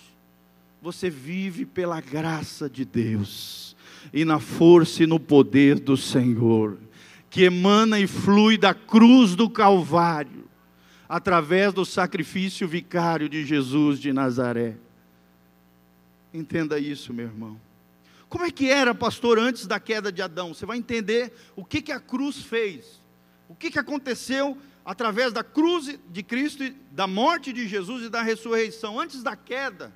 [0.84, 3.76] Você vive pela graça de Deus
[4.14, 6.78] e na força e no poder do Senhor,
[7.28, 10.48] que emana e flui da cruz do Calvário,
[11.08, 14.78] através do sacrifício vicário de Jesus de Nazaré.
[16.32, 17.60] Entenda isso, meu irmão.
[18.30, 20.54] Como é que era, pastor, antes da queda de Adão?
[20.54, 23.02] Você vai entender o que, que a cruz fez,
[23.50, 24.56] o que, que aconteceu
[24.90, 29.00] através da cruz de Cristo, da morte de Jesus e da ressurreição.
[29.00, 29.94] Antes da queda,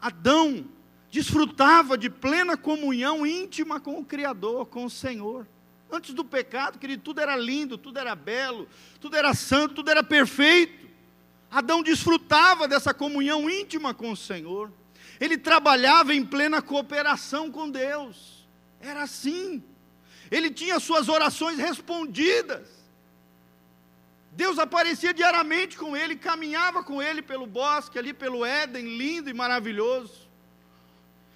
[0.00, 0.64] Adão
[1.10, 5.46] desfrutava de plena comunhão íntima com o Criador, com o Senhor.
[5.92, 8.66] Antes do pecado, querido, tudo era lindo, tudo era belo,
[8.98, 10.88] tudo era santo, tudo era perfeito.
[11.50, 14.72] Adão desfrutava dessa comunhão íntima com o Senhor.
[15.20, 18.48] Ele trabalhava em plena cooperação com Deus.
[18.80, 19.62] Era assim.
[20.30, 22.79] Ele tinha suas orações respondidas.
[24.40, 29.34] Deus aparecia diariamente com ele, caminhava com ele pelo bosque, ali pelo Éden, lindo e
[29.34, 30.30] maravilhoso.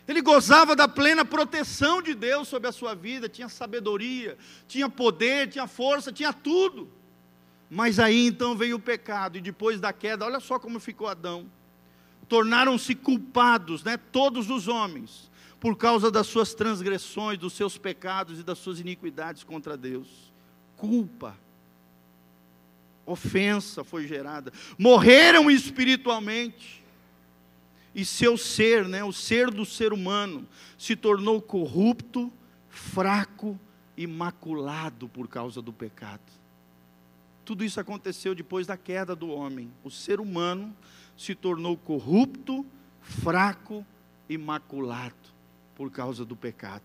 [0.09, 5.51] Ele gozava da plena proteção de Deus sobre a sua vida, tinha sabedoria, tinha poder,
[5.51, 6.91] tinha força, tinha tudo.
[7.69, 11.45] Mas aí então veio o pecado, e depois da queda, olha só como ficou Adão.
[12.27, 15.31] Tornaram-se culpados, né, todos os homens,
[15.61, 20.33] por causa das suas transgressões, dos seus pecados e das suas iniquidades contra Deus.
[20.75, 21.37] Culpa,
[23.07, 26.83] ofensa foi gerada, morreram espiritualmente
[27.95, 30.47] e seu ser, né, o ser do ser humano,
[30.77, 32.33] se tornou corrupto,
[32.69, 33.59] fraco
[33.97, 36.33] e maculado por causa do pecado.
[37.45, 39.71] Tudo isso aconteceu depois da queda do homem.
[39.85, 40.75] O ser humano
[41.17, 42.67] se tornou corrupto,
[43.01, 43.87] fraco
[44.29, 45.15] e maculado
[45.77, 46.83] por causa do pecado.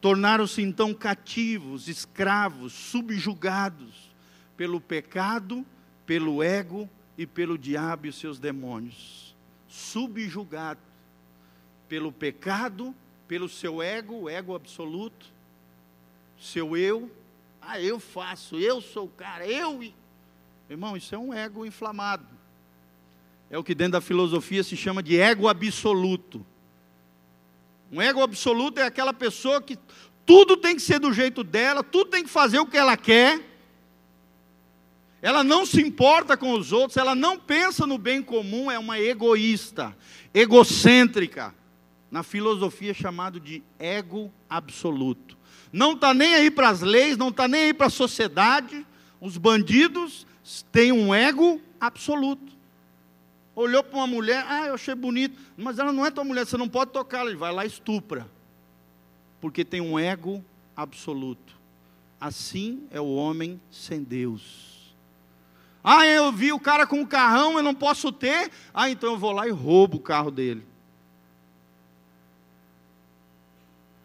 [0.00, 4.05] Tornaram-se então cativos, escravos, subjugados
[4.56, 5.64] pelo pecado,
[6.04, 9.26] pelo ego e pelo diabo e os seus demônios
[9.68, 10.80] subjugado
[11.88, 12.94] pelo pecado,
[13.28, 15.26] pelo seu ego, o ego absoluto,
[16.38, 17.10] seu eu.
[17.60, 19.82] Ah, eu faço, eu sou o cara, eu.
[20.68, 22.26] Irmão, isso é um ego inflamado.
[23.50, 26.44] É o que dentro da filosofia se chama de ego absoluto.
[27.92, 29.78] Um ego absoluto é aquela pessoa que
[30.24, 33.40] tudo tem que ser do jeito dela, tudo tem que fazer o que ela quer
[35.26, 39.00] ela não se importa com os outros, ela não pensa no bem comum, é uma
[39.00, 39.92] egoísta,
[40.32, 41.52] egocêntrica,
[42.08, 45.36] na filosofia chamado de ego absoluto.
[45.72, 48.86] Não está nem aí para as leis, não está nem aí para a sociedade.
[49.20, 50.24] Os bandidos
[50.70, 52.52] têm um ego absoluto.
[53.52, 56.56] Olhou para uma mulher, ah, eu achei bonito, mas ela não é tua mulher, você
[56.56, 58.30] não pode tocar, ele vai lá e estupra.
[59.40, 60.40] Porque tem um ego
[60.76, 61.56] absoluto.
[62.20, 64.75] Assim é o homem sem Deus.
[65.88, 68.50] Ah, eu vi o cara com um carrão, eu não posso ter.
[68.74, 70.66] Ah, então eu vou lá e roubo o carro dele.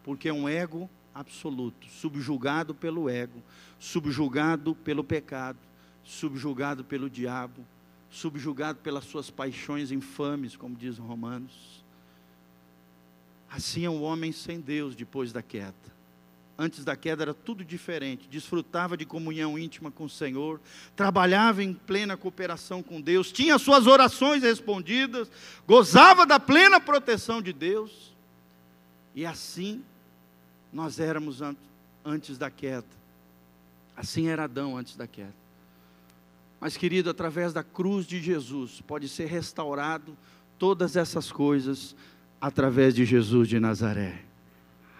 [0.04, 3.42] Porque é um ego absoluto, subjugado pelo ego,
[3.80, 5.58] subjugado pelo pecado,
[6.04, 7.66] subjugado pelo diabo,
[8.08, 11.84] subjugado pelas suas paixões infames, como diz Romanos.
[13.50, 15.92] Assim é o homem sem Deus depois da queda
[16.58, 18.28] antes da queda era tudo diferente.
[18.28, 20.60] Desfrutava de comunhão íntima com o Senhor,
[20.94, 25.30] trabalhava em plena cooperação com Deus, tinha suas orações respondidas,
[25.66, 28.14] gozava da plena proteção de Deus.
[29.14, 29.82] E assim
[30.72, 31.40] nós éramos
[32.04, 32.86] antes da queda.
[33.96, 35.34] Assim era Adão antes da queda.
[36.58, 40.16] Mas, querido, através da cruz de Jesus, pode ser restaurado
[40.58, 41.96] todas essas coisas
[42.40, 44.22] através de Jesus de Nazaré.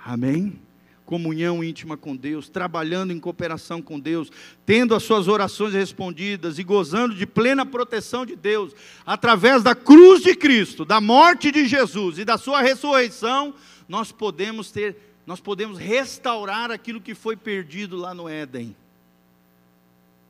[0.05, 0.61] Amém?
[1.05, 4.31] Comunhão íntima com Deus, trabalhando em cooperação com Deus,
[4.65, 8.75] tendo as suas orações respondidas e gozando de plena proteção de Deus,
[9.05, 13.55] através da cruz de Cristo, da morte de Jesus e da sua ressurreição,
[13.89, 14.97] nós podemos ter,
[15.27, 18.75] nós podemos restaurar aquilo que foi perdido lá no Éden.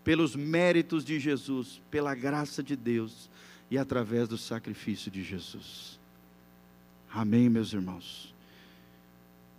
[0.03, 3.31] Pelos méritos de Jesus, pela graça de Deus
[3.71, 6.01] e através do sacrifício de Jesus.
[7.15, 8.32] Amém, meus irmãos.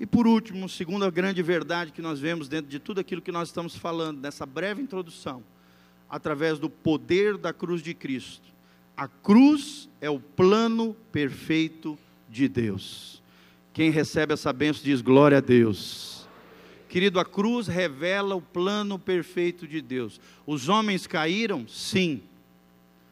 [0.04, 3.48] E por último, segunda grande verdade que nós vemos dentro de tudo aquilo que nós
[3.48, 5.42] estamos falando, nessa breve introdução,
[6.10, 8.50] através do poder da cruz de Cristo.
[8.98, 11.98] A cruz é o plano perfeito
[12.30, 13.24] de Deus.
[13.72, 16.28] Quem recebe essa bênção diz glória a Deus.
[16.90, 20.20] Querido, a cruz revela o plano perfeito de Deus.
[20.46, 21.66] Os homens caíram?
[21.66, 22.22] Sim.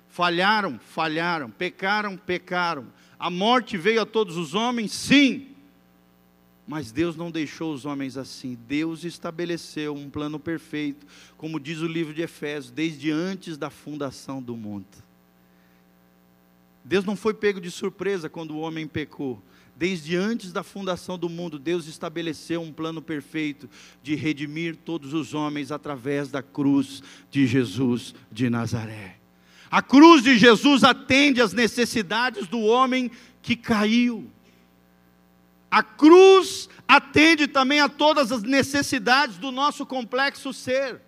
[0.09, 0.77] Falharam?
[0.77, 1.49] Falharam.
[1.49, 2.17] Pecaram?
[2.17, 2.87] Pecaram.
[3.17, 4.91] A morte veio a todos os homens?
[4.91, 5.50] Sim.
[6.67, 8.57] Mas Deus não deixou os homens assim.
[8.67, 11.05] Deus estabeleceu um plano perfeito,
[11.37, 14.85] como diz o livro de Efésios, desde antes da fundação do mundo.
[16.83, 19.41] Deus não foi pego de surpresa quando o homem pecou.
[19.75, 23.69] Desde antes da fundação do mundo, Deus estabeleceu um plano perfeito
[24.03, 27.01] de redimir todos os homens através da cruz
[27.31, 29.17] de Jesus de Nazaré.
[29.71, 33.09] A cruz de Jesus atende às necessidades do homem
[33.41, 34.29] que caiu.
[35.71, 41.01] A cruz atende também a todas as necessidades do nosso complexo ser,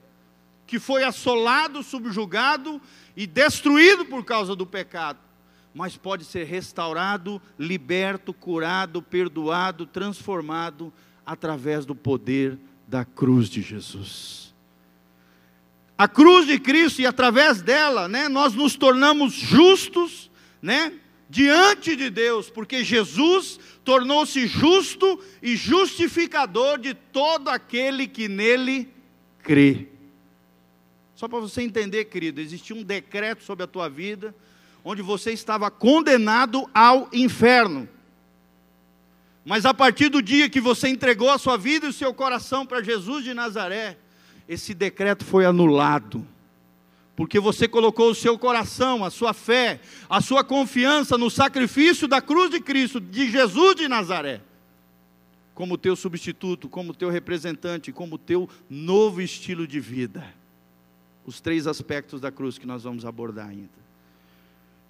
[0.65, 2.81] que foi assolado, subjugado
[3.15, 5.19] e destruído por causa do pecado,
[5.73, 10.93] mas pode ser restaurado, liberto, curado, perdoado, transformado
[11.25, 12.57] através do poder
[12.87, 14.53] da cruz de Jesus.
[15.97, 20.93] A cruz de Cristo e através dela, né, nós nos tornamos justos, né,
[21.33, 28.87] diante de Deus, porque Jesus tornou-se justo e justificador de todo aquele que nele
[29.41, 29.87] crê.
[31.15, 34.35] Só para você entender, querido, existia um decreto sobre a tua vida,
[34.85, 37.89] onde você estava condenado ao inferno.
[39.43, 42.63] Mas a partir do dia que você entregou a sua vida e o seu coração
[42.63, 43.97] para Jesus de Nazaré,
[44.47, 46.27] esse decreto foi anulado.
[47.15, 52.21] Porque você colocou o seu coração, a sua fé, a sua confiança no sacrifício da
[52.21, 54.41] cruz de Cristo, de Jesus de Nazaré,
[55.53, 60.25] como teu substituto, como teu representante, como teu novo estilo de vida.
[61.25, 63.83] Os três aspectos da cruz que nós vamos abordar ainda.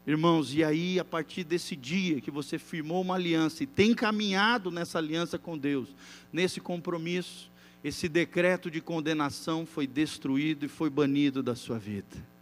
[0.05, 4.69] Irmãos, e aí, a partir desse dia que você firmou uma aliança e tem caminhado
[4.69, 5.87] nessa aliança com Deus,
[6.31, 7.49] nesse compromisso,
[7.83, 12.33] esse decreto de condenação foi destruído e foi banido da sua vida.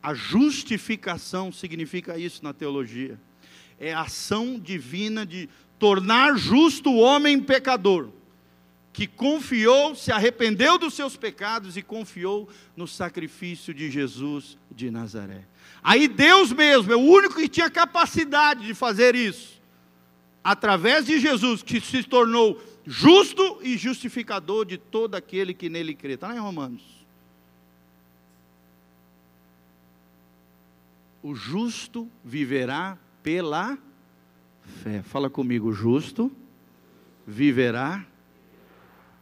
[0.00, 3.18] A justificação significa isso na teologia.
[3.80, 5.48] É a ação divina de
[5.78, 8.10] tornar justo o homem pecador,
[8.92, 15.44] que confiou, se arrependeu dos seus pecados e confiou no sacrifício de Jesus de Nazaré.
[15.82, 19.60] Aí Deus mesmo é o único que tinha capacidade de fazer isso.
[20.44, 26.14] Através de Jesus, que se tornou justo e justificador de todo aquele que nele crê.
[26.14, 26.82] Está lá em Romanos.
[31.22, 33.78] O justo viverá pela
[34.82, 35.02] fé.
[35.02, 36.30] Fala comigo, justo
[37.26, 38.06] viverá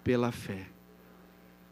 [0.03, 0.67] pela fé.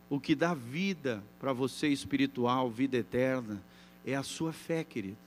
[0.08, 3.62] O que dá vida para você espiritual, vida eterna,
[4.04, 5.18] é a sua fé, querido.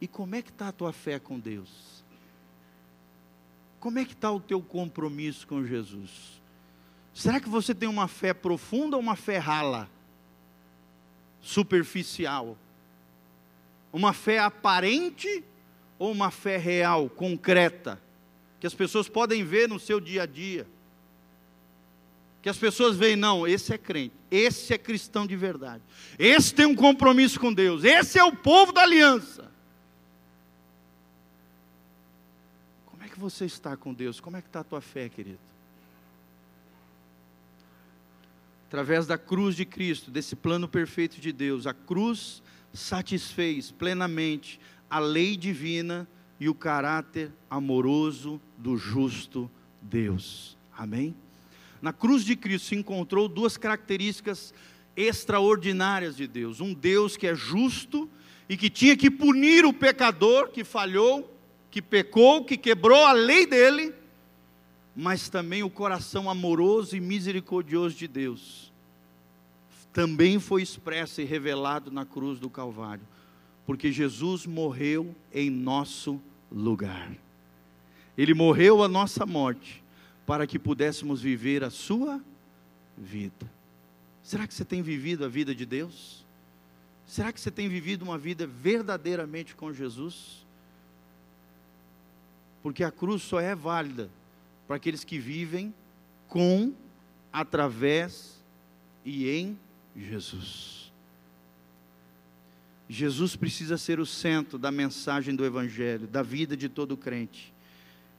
[0.00, 1.95] E como é que está a tua fé com Deus?
[3.80, 6.40] Como é que está o teu compromisso com Jesus?
[7.14, 9.88] Será que você tem uma fé profunda ou uma fé rala?
[11.40, 12.58] Superficial?
[13.92, 15.44] Uma fé aparente
[15.98, 18.00] ou uma fé real, concreta?
[18.60, 20.66] Que as pessoas podem ver no seu dia a dia
[22.46, 25.82] que as pessoas veem, não, esse é crente, esse é cristão de verdade,
[26.16, 29.50] esse tem um compromisso com Deus, esse é o povo da aliança.
[32.86, 34.20] Como é que você está com Deus?
[34.20, 35.38] Como é que está a tua fé, querido?
[38.68, 42.42] Através da cruz de Cristo, desse plano perfeito de Deus, a cruz
[42.74, 44.60] satisfez plenamente
[44.90, 46.06] a lei divina
[46.38, 49.50] e o caráter amoroso do justo
[49.80, 50.54] Deus.
[50.76, 51.16] Amém?
[51.80, 54.52] Na cruz de Cristo se encontrou duas características
[54.94, 58.10] extraordinárias de Deus: um Deus que é justo
[58.46, 61.34] e que tinha que punir o pecador que falhou,
[61.76, 63.92] que pecou, que quebrou a lei dele,
[64.96, 68.72] mas também o coração amoroso e misericordioso de Deus.
[69.92, 73.06] Também foi expresso e revelado na cruz do Calvário,
[73.66, 76.18] porque Jesus morreu em nosso
[76.50, 77.12] lugar.
[78.16, 79.84] Ele morreu a nossa morte
[80.24, 82.24] para que pudéssemos viver a sua
[82.96, 83.52] vida.
[84.22, 86.24] Será que você tem vivido a vida de Deus?
[87.04, 90.45] Será que você tem vivido uma vida verdadeiramente com Jesus?
[92.66, 94.10] Porque a cruz só é válida
[94.66, 95.72] para aqueles que vivem
[96.26, 96.74] com,
[97.32, 98.42] através
[99.04, 99.56] e em
[99.96, 100.90] Jesus.
[102.88, 107.54] Jesus precisa ser o centro da mensagem do Evangelho, da vida de todo crente.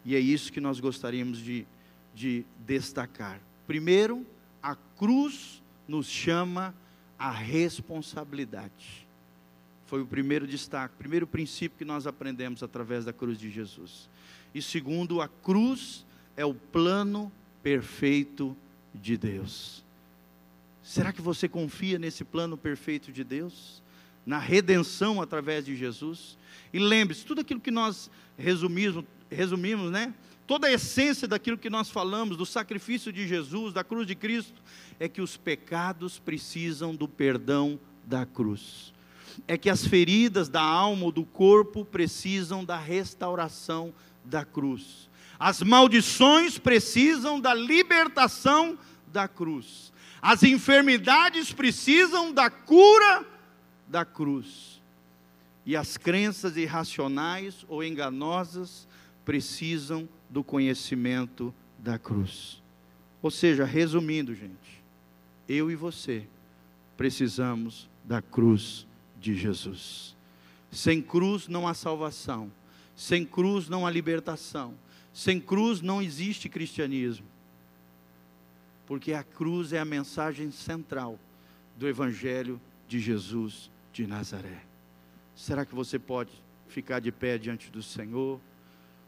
[0.05, 1.67] E é isso que nós gostaríamos de
[2.15, 3.41] de destacar.
[3.67, 4.25] Primeiro,
[4.63, 6.73] a cruz nos chama
[7.19, 9.05] a responsabilidade.
[9.87, 14.09] Foi o primeiro destaque, o primeiro princípio que nós aprendemos através da cruz de Jesus.
[14.57, 16.03] E segundo, a cruz
[16.35, 17.31] é o plano
[17.61, 18.57] perfeito
[18.91, 19.83] de Deus.
[20.81, 23.83] Será que você confia nesse plano perfeito de Deus?
[24.25, 26.39] Na redenção através de Jesus?
[26.73, 30.11] E lembre-se, tudo aquilo que nós resumimos, resumimos, né?
[30.47, 34.59] toda a essência daquilo que nós falamos, do sacrifício de Jesus, da cruz de Cristo,
[34.99, 38.91] é que os pecados precisam do perdão da cruz.
[39.47, 43.93] É que as feridas da alma ou do corpo precisam da restauração
[44.27, 45.09] da cruz.
[45.39, 49.93] As maldições precisam da libertação da cruz.
[50.21, 53.25] As enfermidades precisam da cura
[53.87, 54.81] da cruz.
[55.65, 58.87] E as crenças irracionais ou enganosas
[59.23, 62.61] precisam do conhecimento da cruz.
[63.21, 64.83] Ou seja, resumindo, gente,
[65.47, 66.27] eu e você
[66.95, 68.87] precisamos da cruz
[69.19, 70.15] de Jesus.
[70.71, 72.51] Sem cruz não há salvação,
[72.97, 74.73] sem cruz não há libertação,
[75.13, 77.27] sem cruz não existe cristianismo.
[78.87, 81.19] Porque a cruz é a mensagem central
[81.77, 84.63] do Evangelho de Jesus de Nazaré.
[85.35, 86.31] Será que você pode
[86.67, 88.39] ficar de pé diante do Senhor,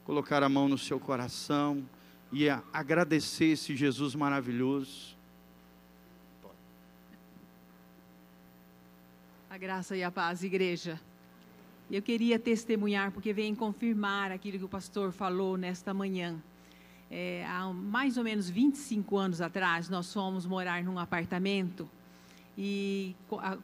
[0.06, 1.84] colocar a mão no seu coração
[2.32, 5.18] e agradecer esse Jesus maravilhoso.
[9.50, 11.02] A graça e a paz, igreja.
[11.92, 16.36] Eu queria testemunhar, porque vem confirmar aquilo que o pastor falou nesta manhã.
[17.10, 21.90] É, há mais ou menos 25 anos atrás, nós fomos morar num apartamento
[22.56, 23.16] e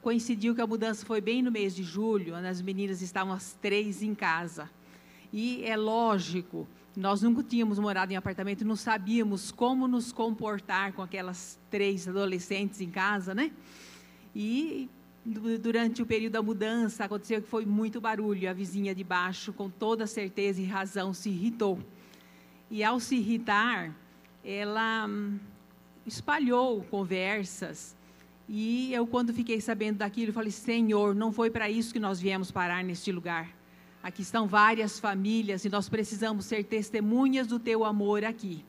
[0.01, 4.01] coincidiu que a mudança foi bem no mês de julho, as meninas estavam as três
[4.01, 4.71] em casa.
[5.31, 11.03] E é lógico, nós nunca tínhamos morado em apartamento, não sabíamos como nos comportar com
[11.03, 13.51] aquelas três adolescentes em casa, né?
[14.33, 14.89] E
[15.25, 18.49] durante o período da mudança aconteceu que foi muito barulho.
[18.49, 21.79] A vizinha de baixo, com toda certeza e razão, se irritou.
[22.69, 23.95] E ao se irritar,
[24.43, 25.39] ela hum,
[26.05, 27.95] espalhou conversas
[28.47, 32.51] e eu, quando fiquei sabendo daquilo, falei: Senhor, não foi para isso que nós viemos
[32.51, 33.49] parar neste lugar.
[34.03, 38.63] Aqui estão várias famílias e nós precisamos ser testemunhas do teu amor aqui.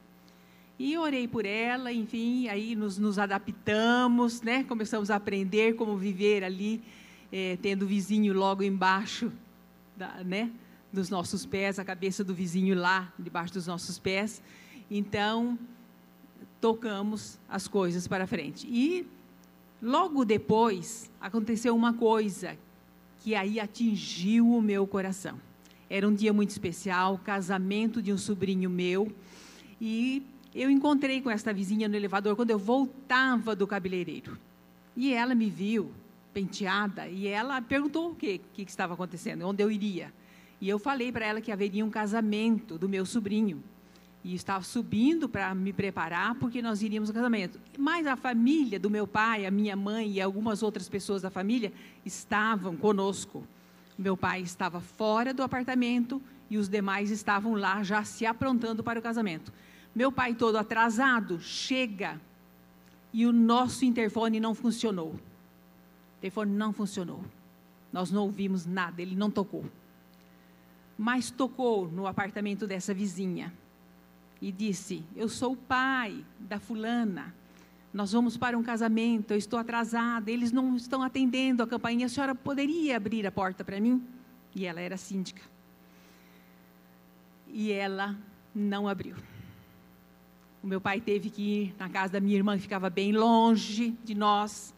[0.78, 4.64] E orei por ela, enfim, aí nos, nos adaptamos, né?
[4.64, 6.82] começamos a aprender como viver ali,
[7.32, 9.32] é, tendo o vizinho logo embaixo
[9.96, 10.50] da, né?
[10.92, 14.42] dos nossos pés, a cabeça do vizinho lá, debaixo dos nossos pés.
[14.90, 15.58] Então,
[16.60, 18.66] tocamos as coisas para frente.
[18.70, 19.06] E
[19.82, 22.56] Logo depois, aconteceu uma coisa
[23.22, 25.38] que aí atingiu o meu coração.
[25.88, 29.12] Era um dia muito especial, casamento de um sobrinho meu,
[29.80, 30.22] e
[30.54, 34.38] eu encontrei com esta vizinha no elevador quando eu voltava do cabeleireiro.
[34.96, 35.92] E ela me viu
[36.32, 40.12] penteada e ela perguntou o que, que estava acontecendo, onde eu iria.
[40.60, 43.62] E eu falei para ela que haveria um casamento do meu sobrinho
[44.24, 47.60] e estava subindo para me preparar porque nós iríamos ao casamento.
[47.78, 51.72] Mas a família do meu pai, a minha mãe e algumas outras pessoas da família
[52.04, 53.46] estavam conosco.
[53.96, 56.20] Meu pai estava fora do apartamento
[56.50, 59.52] e os demais estavam lá já se aprontando para o casamento.
[59.96, 62.20] Meu pai todo atrasado chega
[63.14, 65.12] e o nosso interfone não funcionou.
[65.12, 65.18] O
[66.18, 67.24] interfone não funcionou.
[67.90, 69.64] Nós não ouvimos nada, ele não tocou.
[70.98, 73.50] Mas tocou no apartamento dessa vizinha
[74.38, 77.34] e disse: Eu sou o pai da fulana.
[77.90, 82.10] Nós vamos para um casamento, eu estou atrasada, eles não estão atendendo a campainha, a
[82.10, 84.06] senhora poderia abrir a porta para mim?
[84.54, 85.40] E ela era síndica.
[87.48, 88.14] E ela
[88.54, 89.16] não abriu.
[90.62, 93.94] O meu pai teve que ir na casa da minha irmã, que ficava bem longe
[94.04, 94.74] de nós,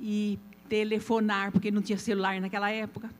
[0.00, 3.10] e telefonar, porque não tinha celular naquela época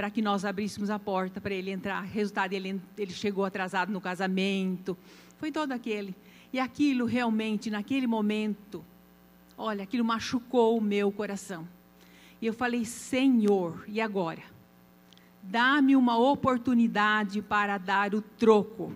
[0.00, 2.00] para que nós abríssemos a porta para ele entrar.
[2.00, 4.96] Resultado, ele, ele chegou atrasado no casamento.
[5.36, 6.14] Foi todo aquele.
[6.52, 8.82] E aquilo realmente, naquele momento,
[9.58, 11.68] olha, aquilo machucou o meu coração.
[12.40, 14.42] E eu falei, Senhor, e agora?
[15.42, 18.94] Dá-me uma oportunidade para dar o troco.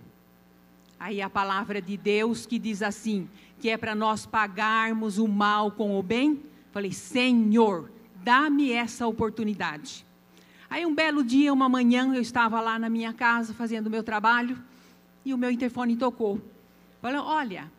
[0.99, 3.29] Aí a palavra de Deus que diz assim:
[3.61, 6.43] que é para nós pagarmos o mal com o bem.
[6.73, 7.91] Falei, Senhor,
[8.23, 10.05] dá-me essa oportunidade.
[10.69, 14.03] Aí um belo dia, uma manhã, eu estava lá na minha casa fazendo o meu
[14.03, 14.59] trabalho
[15.25, 16.41] e o meu interfone tocou.
[17.01, 17.71] Falei, olha,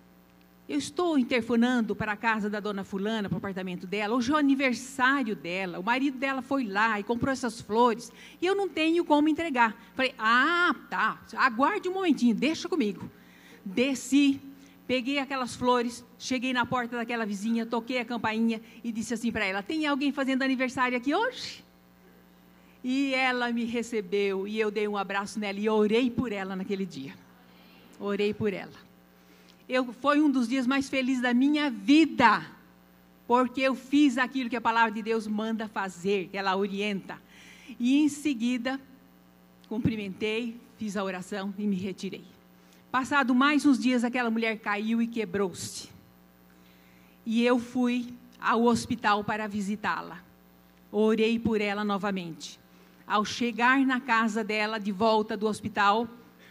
[0.68, 4.16] eu estou interfonando para a casa da dona fulana, para o apartamento dela.
[4.16, 5.80] Hoje é o aniversário dela.
[5.80, 8.12] O marido dela foi lá e comprou essas flores.
[8.42, 9.80] E eu não tenho como entregar.
[9.94, 11.22] Falei, ah, tá.
[11.36, 13.10] Aguarde um momentinho, deixa comigo.
[13.64, 14.42] Desci,
[14.88, 19.46] peguei aquelas flores, cheguei na porta daquela vizinha, toquei a campainha e disse assim para
[19.46, 21.64] ela: Tem alguém fazendo aniversário aqui hoje?
[22.84, 26.86] E ela me recebeu e eu dei um abraço nela e orei por ela naquele
[26.88, 27.14] dia.
[28.00, 28.85] Orei por ela.
[29.68, 32.46] Eu, foi um dos dias mais felizes da minha vida,
[33.28, 37.20] porque eu fiz aquilo que a palavra de Deus manda fazer, que ela orienta.
[37.80, 38.80] E em seguida,
[39.68, 42.24] cumprimentei, fiz a oração e me retirei.
[42.92, 45.90] Passado mais uns dias, aquela mulher caiu e quebrou-se.
[47.26, 50.24] E eu fui ao hospital para visitá-la.
[50.92, 52.60] Orei por ela novamente.
[53.08, 56.08] Ao chegar na casa dela, de volta do hospital,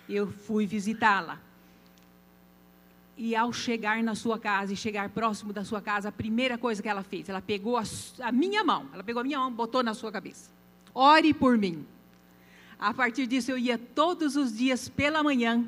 [0.09, 1.41] eu fui visitá-la.
[3.17, 6.83] E ao chegar na sua casa e chegar próximo da sua casa, a primeira coisa
[6.83, 7.83] que ela fez, ela pegou a,
[8.21, 10.51] a minha mão, ela pegou a minha mão, botou na sua cabeça.
[10.93, 11.87] Ore por mim.
[12.79, 15.65] A partir disso, eu ia todos os dias pela manhã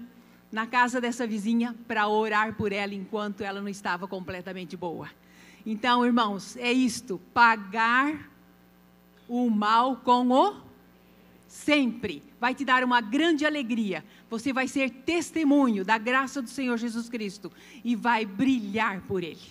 [0.51, 5.09] na casa dessa vizinha para orar por ela enquanto ela não estava completamente boa.
[5.65, 8.31] Então, irmãos, é isto: pagar
[9.29, 10.57] o mal com o
[11.47, 14.05] sempre vai te dar uma grande alegria.
[14.31, 17.51] Você vai ser testemunho da graça do Senhor Jesus Cristo
[17.85, 19.49] e vai brilhar por Ele.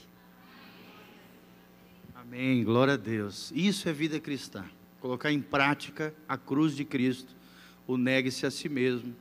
[2.16, 3.52] Amém, glória a Deus.
[3.54, 4.64] Isso é vida cristã.
[5.02, 7.36] colocar em prática a cruz de Cristo,
[7.86, 9.14] o negue-se a si mesmo,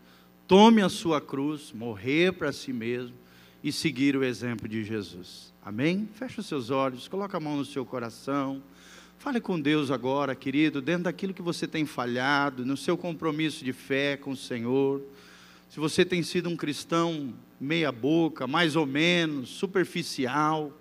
[0.46, 3.16] tome a sua cruz, morrer para si mesmo
[3.60, 5.52] e seguir o exemplo de Jesus.
[5.64, 6.08] Amém?
[6.14, 8.62] Feche os seus olhos, coloque a mão no seu coração.
[9.24, 13.72] Fale com Deus agora, querido, dentro daquilo que você tem falhado, no seu compromisso de
[13.72, 15.00] fé com o Senhor.
[15.70, 20.78] Se você tem sido um cristão meia-boca, mais ou menos, superficial,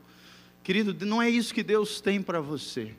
[0.62, 2.94] querido, não é isso que Deus tem para você.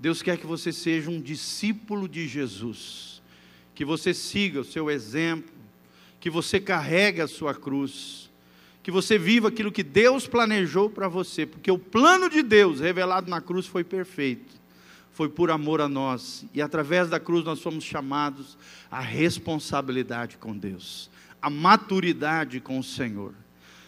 [0.00, 3.20] Deus quer que você seja um discípulo de Jesus,
[3.74, 5.52] que você siga o seu exemplo,
[6.18, 8.23] que você carregue a sua cruz,
[8.84, 13.30] que você viva aquilo que Deus planejou para você, porque o plano de Deus revelado
[13.30, 14.52] na cruz foi perfeito,
[15.10, 18.58] foi por amor a nós, e através da cruz nós somos chamados
[18.90, 21.10] à responsabilidade com Deus,
[21.40, 23.32] à maturidade com o Senhor.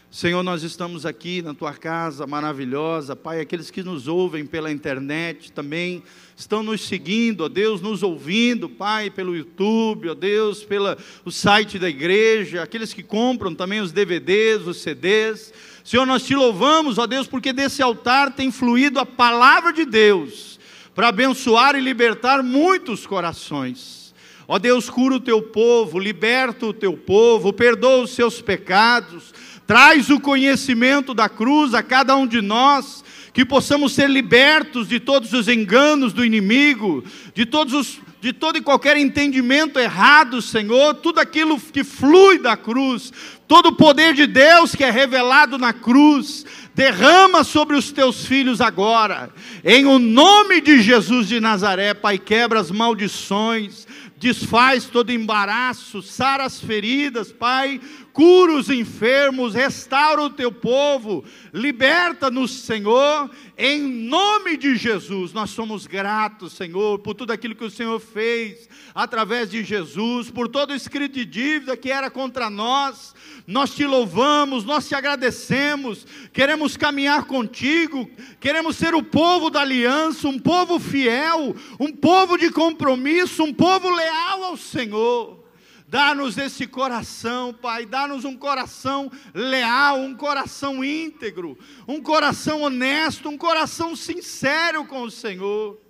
[0.09, 5.51] Senhor, nós estamos aqui na tua casa maravilhosa, Pai, aqueles que nos ouvem pela internet
[5.51, 6.03] também
[6.37, 10.97] estão nos seguindo, ó Deus, nos ouvindo, Pai, pelo YouTube, ó Deus, pelo
[11.29, 15.53] site da igreja, aqueles que compram também os DVDs, os CDs.
[15.85, 20.59] Senhor, nós te louvamos, ó Deus, porque desse altar tem fluído a palavra de Deus
[20.95, 24.15] para abençoar e libertar muitos corações.
[24.49, 29.35] Ó Deus, cura o teu povo, liberta o teu povo, perdoa os seus pecados
[29.67, 35.01] Traz o conhecimento da cruz a cada um de nós, que possamos ser libertos de
[35.01, 37.05] todos os enganos do inimigo,
[37.35, 42.57] de todos os de todo e qualquer entendimento errado, Senhor, tudo aquilo que flui da
[42.57, 43.13] cruz,
[43.47, 46.45] todo o poder de Deus que é revelado na cruz,
[46.75, 49.31] derrama sobre os teus filhos agora,
[49.65, 53.87] em o nome de Jesus de Nazaré, Pai, quebra as maldições,
[54.19, 57.81] desfaz todo embaraço, sara as feridas, Pai,
[58.17, 65.35] cura os enfermos, restaura o teu povo, liberta-nos, Senhor, em nome de Jesus.
[65.35, 70.49] Nós somos gratos, Senhor, por tudo aquilo que o Senhor fez através de Jesus, por
[70.49, 73.15] todo escrito de dívida que era contra nós.
[73.47, 78.09] Nós te louvamos, nós te agradecemos, queremos caminhar contigo,
[78.41, 83.91] queremos ser o povo da aliança, um povo fiel, um povo de compromisso, um povo
[83.91, 85.46] leal ao Senhor.
[85.89, 91.57] Dá-nos esse coração, Pai, dá-nos um coração leal, um coração íntegro,
[91.87, 95.81] um coração honesto, um coração sincero com o Senhor.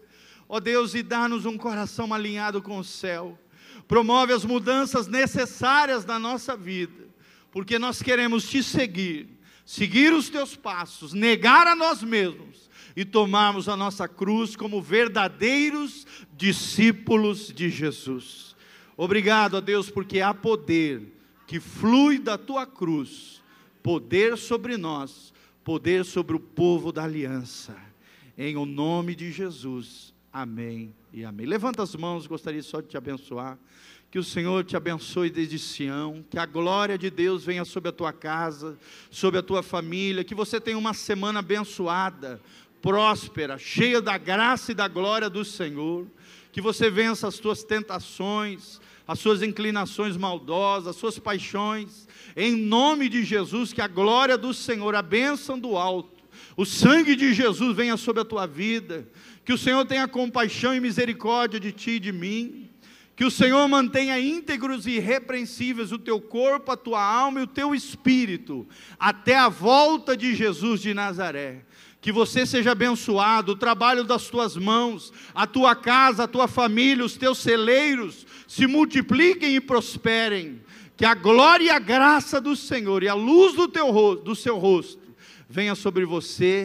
[0.46, 3.38] Ó Deus, e dá-nos um coração alinhado com o céu.
[3.88, 7.08] Promove as mudanças necessárias na nossa vida,
[7.50, 9.28] porque nós queremos te seguir,
[9.64, 16.06] seguir os teus passos, negar a nós mesmos e tomarmos a nossa cruz como verdadeiros
[16.36, 18.55] discípulos de Jesus.
[18.96, 21.02] Obrigado a Deus, porque há poder
[21.46, 23.42] que flui da tua cruz,
[23.82, 25.32] poder sobre nós,
[25.62, 27.76] poder sobre o povo da aliança.
[28.38, 30.14] Em o nome de Jesus.
[30.32, 31.46] Amém e amém.
[31.46, 33.58] Levanta as mãos, gostaria só de te abençoar.
[34.10, 37.92] Que o Senhor te abençoe desde Sião, que a glória de Deus venha sobre a
[37.92, 38.78] tua casa,
[39.10, 42.40] sobre a tua família, que você tenha uma semana abençoada,
[42.80, 46.06] próspera, cheia da graça e da glória do Senhor,
[46.52, 53.08] que você vença as tuas tentações, as suas inclinações maldosas, as suas paixões, em nome
[53.08, 56.24] de Jesus, que a glória do Senhor, a bênção do alto,
[56.56, 59.06] o sangue de Jesus venha sobre a tua vida,
[59.44, 62.68] que o Senhor tenha compaixão e misericórdia de ti e de mim,
[63.14, 67.46] que o Senhor mantenha íntegros e irrepreensíveis o teu corpo, a tua alma e o
[67.46, 68.66] teu espírito,
[68.98, 71.64] até a volta de Jesus de Nazaré
[72.06, 77.04] que você seja abençoado, o trabalho das tuas mãos, a tua casa, a tua família,
[77.04, 80.62] os teus celeiros se multipliquem e prosperem,
[80.96, 84.56] que a glória e a graça do Senhor e a luz do, teu, do seu
[84.56, 85.02] rosto
[85.48, 86.64] venha sobre você